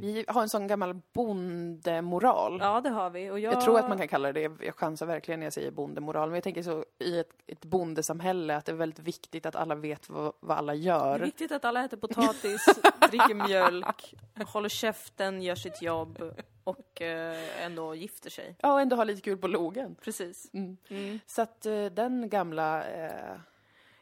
[0.00, 2.58] Vi har en sån gammal bondemoral.
[2.60, 3.30] Ja det har vi.
[3.30, 5.70] Och jag, Jag tror att man kan kalla det, jag chansar verkligen när jag säger
[5.70, 9.56] bondemoral, men jag tänker så i ett, ett bondesamhälle att det är väldigt viktigt att
[9.56, 11.18] alla vet vad, vad alla Det är gör.
[11.18, 12.66] viktigt att alla äter potatis,
[13.10, 14.14] dricker mjölk
[14.46, 16.22] håller käften, gör sitt jobb
[16.64, 18.56] och eh, ändå gifter sig.
[18.62, 19.96] Ja, och ändå ha lite kul på logen.
[20.02, 20.54] Precis.
[20.54, 20.76] Mm.
[20.88, 21.20] Mm.
[21.26, 22.84] Så att eh, den gamla...
[22.88, 23.36] Eh,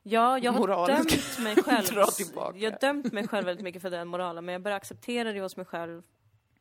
[0.06, 1.86] Ja, jag har dömt mig själv.
[1.86, 2.58] dra tillbaka.
[2.58, 5.40] Jag har dömt mig själv väldigt mycket för den moralen, men jag börjar acceptera det
[5.40, 6.02] hos mig själv.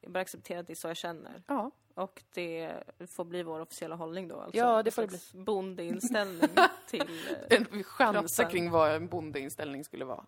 [0.02, 1.44] Jag börjar acceptera att det är så jag känner.
[1.48, 2.72] ja, Och det
[3.08, 4.39] får bli vår officiella hållning då.
[4.39, 4.58] Alltså.
[4.58, 6.50] Ja, det En får det slags Bondeinställning
[6.89, 7.02] till...
[7.02, 8.50] eh, en, Kroppen.
[8.52, 10.24] kring vad en bondeinställning skulle vara.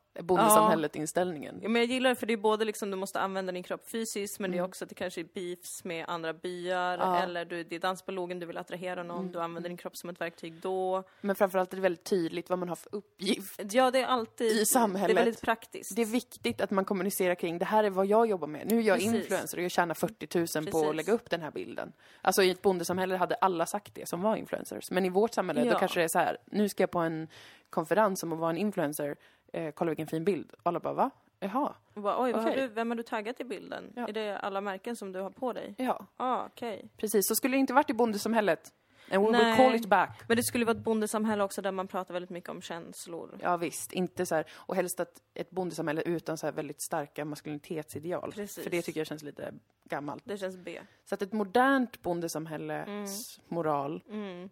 [0.65, 1.59] Bondesamhället-inställningen.
[1.61, 3.89] Ja, men jag gillar det för det är både liksom du måste använda din kropp
[3.89, 4.69] fysiskt men det är Mm.
[4.69, 7.21] också att det kanske är beefs med andra byar Ja.
[7.23, 9.97] eller du, det är dans på logen, du vill attrahera någon, du använder din kropp
[9.97, 11.03] som ett verktyg då.
[11.21, 13.61] Men framförallt är det väldigt tydligt vad man har för uppgift.
[13.73, 14.51] Ja, det är alltid...
[14.51, 15.15] I samhället.
[15.15, 15.95] Det är väldigt praktiskt.
[15.95, 18.67] Det är viktigt att man kommunicerar kring det här är vad jag jobbar med.
[18.71, 19.13] Nu är jag Precis.
[19.13, 20.89] influencer och jag tjänar 40 000 på Precis.
[20.89, 21.93] att lägga upp den här bilden.
[22.21, 24.91] Alltså i ett bondesamhälle hade alla sagt det som var influencers.
[24.91, 25.79] Men i vårt samhälle då Ja.
[25.79, 27.27] kanske det är så här, nu ska jag på en
[27.69, 29.15] konferens om att vara en influencer,
[29.53, 30.51] eh, kolla vilken fin bild.
[30.51, 31.11] Och alla bara va?
[31.39, 33.93] Jaha, bara, Oj, vad har du, vem har du taggat i bilden?
[33.95, 34.07] Ja.
[34.07, 35.75] Är det alla märken som du har på dig?
[35.77, 36.89] ja, ah, okej.
[36.97, 37.27] precis.
[37.27, 38.73] Så skulle det inte varit i bondesamhället.
[39.11, 39.57] And we will Nej.
[39.57, 40.23] call it back.
[40.27, 43.37] Men det skulle vara ett bondesamhälle också där man pratar väldigt mycket om känslor.
[43.41, 47.25] Ja visst, inte så här, och helst att ett bondesamhälle utan så här väldigt starka
[47.25, 48.31] maskulinitetsideal.
[48.31, 48.63] Precis.
[48.63, 49.53] För det tycker jag känns lite
[49.89, 50.23] gammalt.
[50.25, 50.79] Det känns B.
[51.09, 54.49] Så att ett modernt bondesamhälles moral, Mm.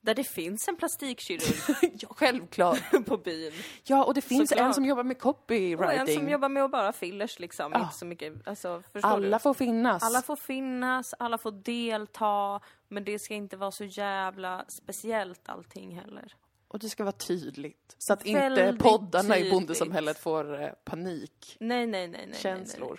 [0.00, 2.90] Där det finns en plastikkirurg ja självklart.
[3.06, 3.52] på byn.
[3.84, 4.66] Ja, och det finns Såklart.
[4.66, 5.98] en som jobbar med Och copywriting.
[6.00, 7.72] en som jobbar med att bara fillers liksom.
[7.72, 7.80] Ja.
[7.80, 9.42] Inte så mycket, alltså Alla du?
[9.42, 10.02] får finnas.
[10.02, 15.96] Alla får finnas, alla får delta, men det ska inte vara så jävla speciellt allting
[15.98, 16.34] heller.
[16.68, 17.94] Och det ska vara tydligt.
[17.98, 19.52] Så att inte Väldigt poddarna i tydligt.
[19.52, 21.56] bondesamhället får eh, panik.
[21.60, 22.40] Nej, nej, nej, nej.
[22.44, 22.96] nej, nej.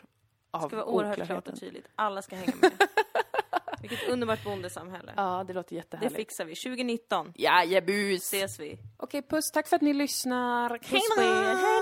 [0.51, 1.87] Känslor Det av ska vara oerhört klart och tydligt.
[1.95, 2.71] Alla ska hänga med.
[3.81, 5.13] Vilket underbart bondesamhälle.
[5.15, 6.15] Ja, det låter Det jättehärligt.
[6.15, 6.55] fixar vi.
[6.55, 8.23] 2019 Jajebus!
[8.33, 8.77] ses vi.
[8.97, 9.51] Okej, puss.
[9.51, 10.69] Tack för att ni lyssnar.
[10.69, 11.21] Hej då!
[11.21, 11.76] Hej!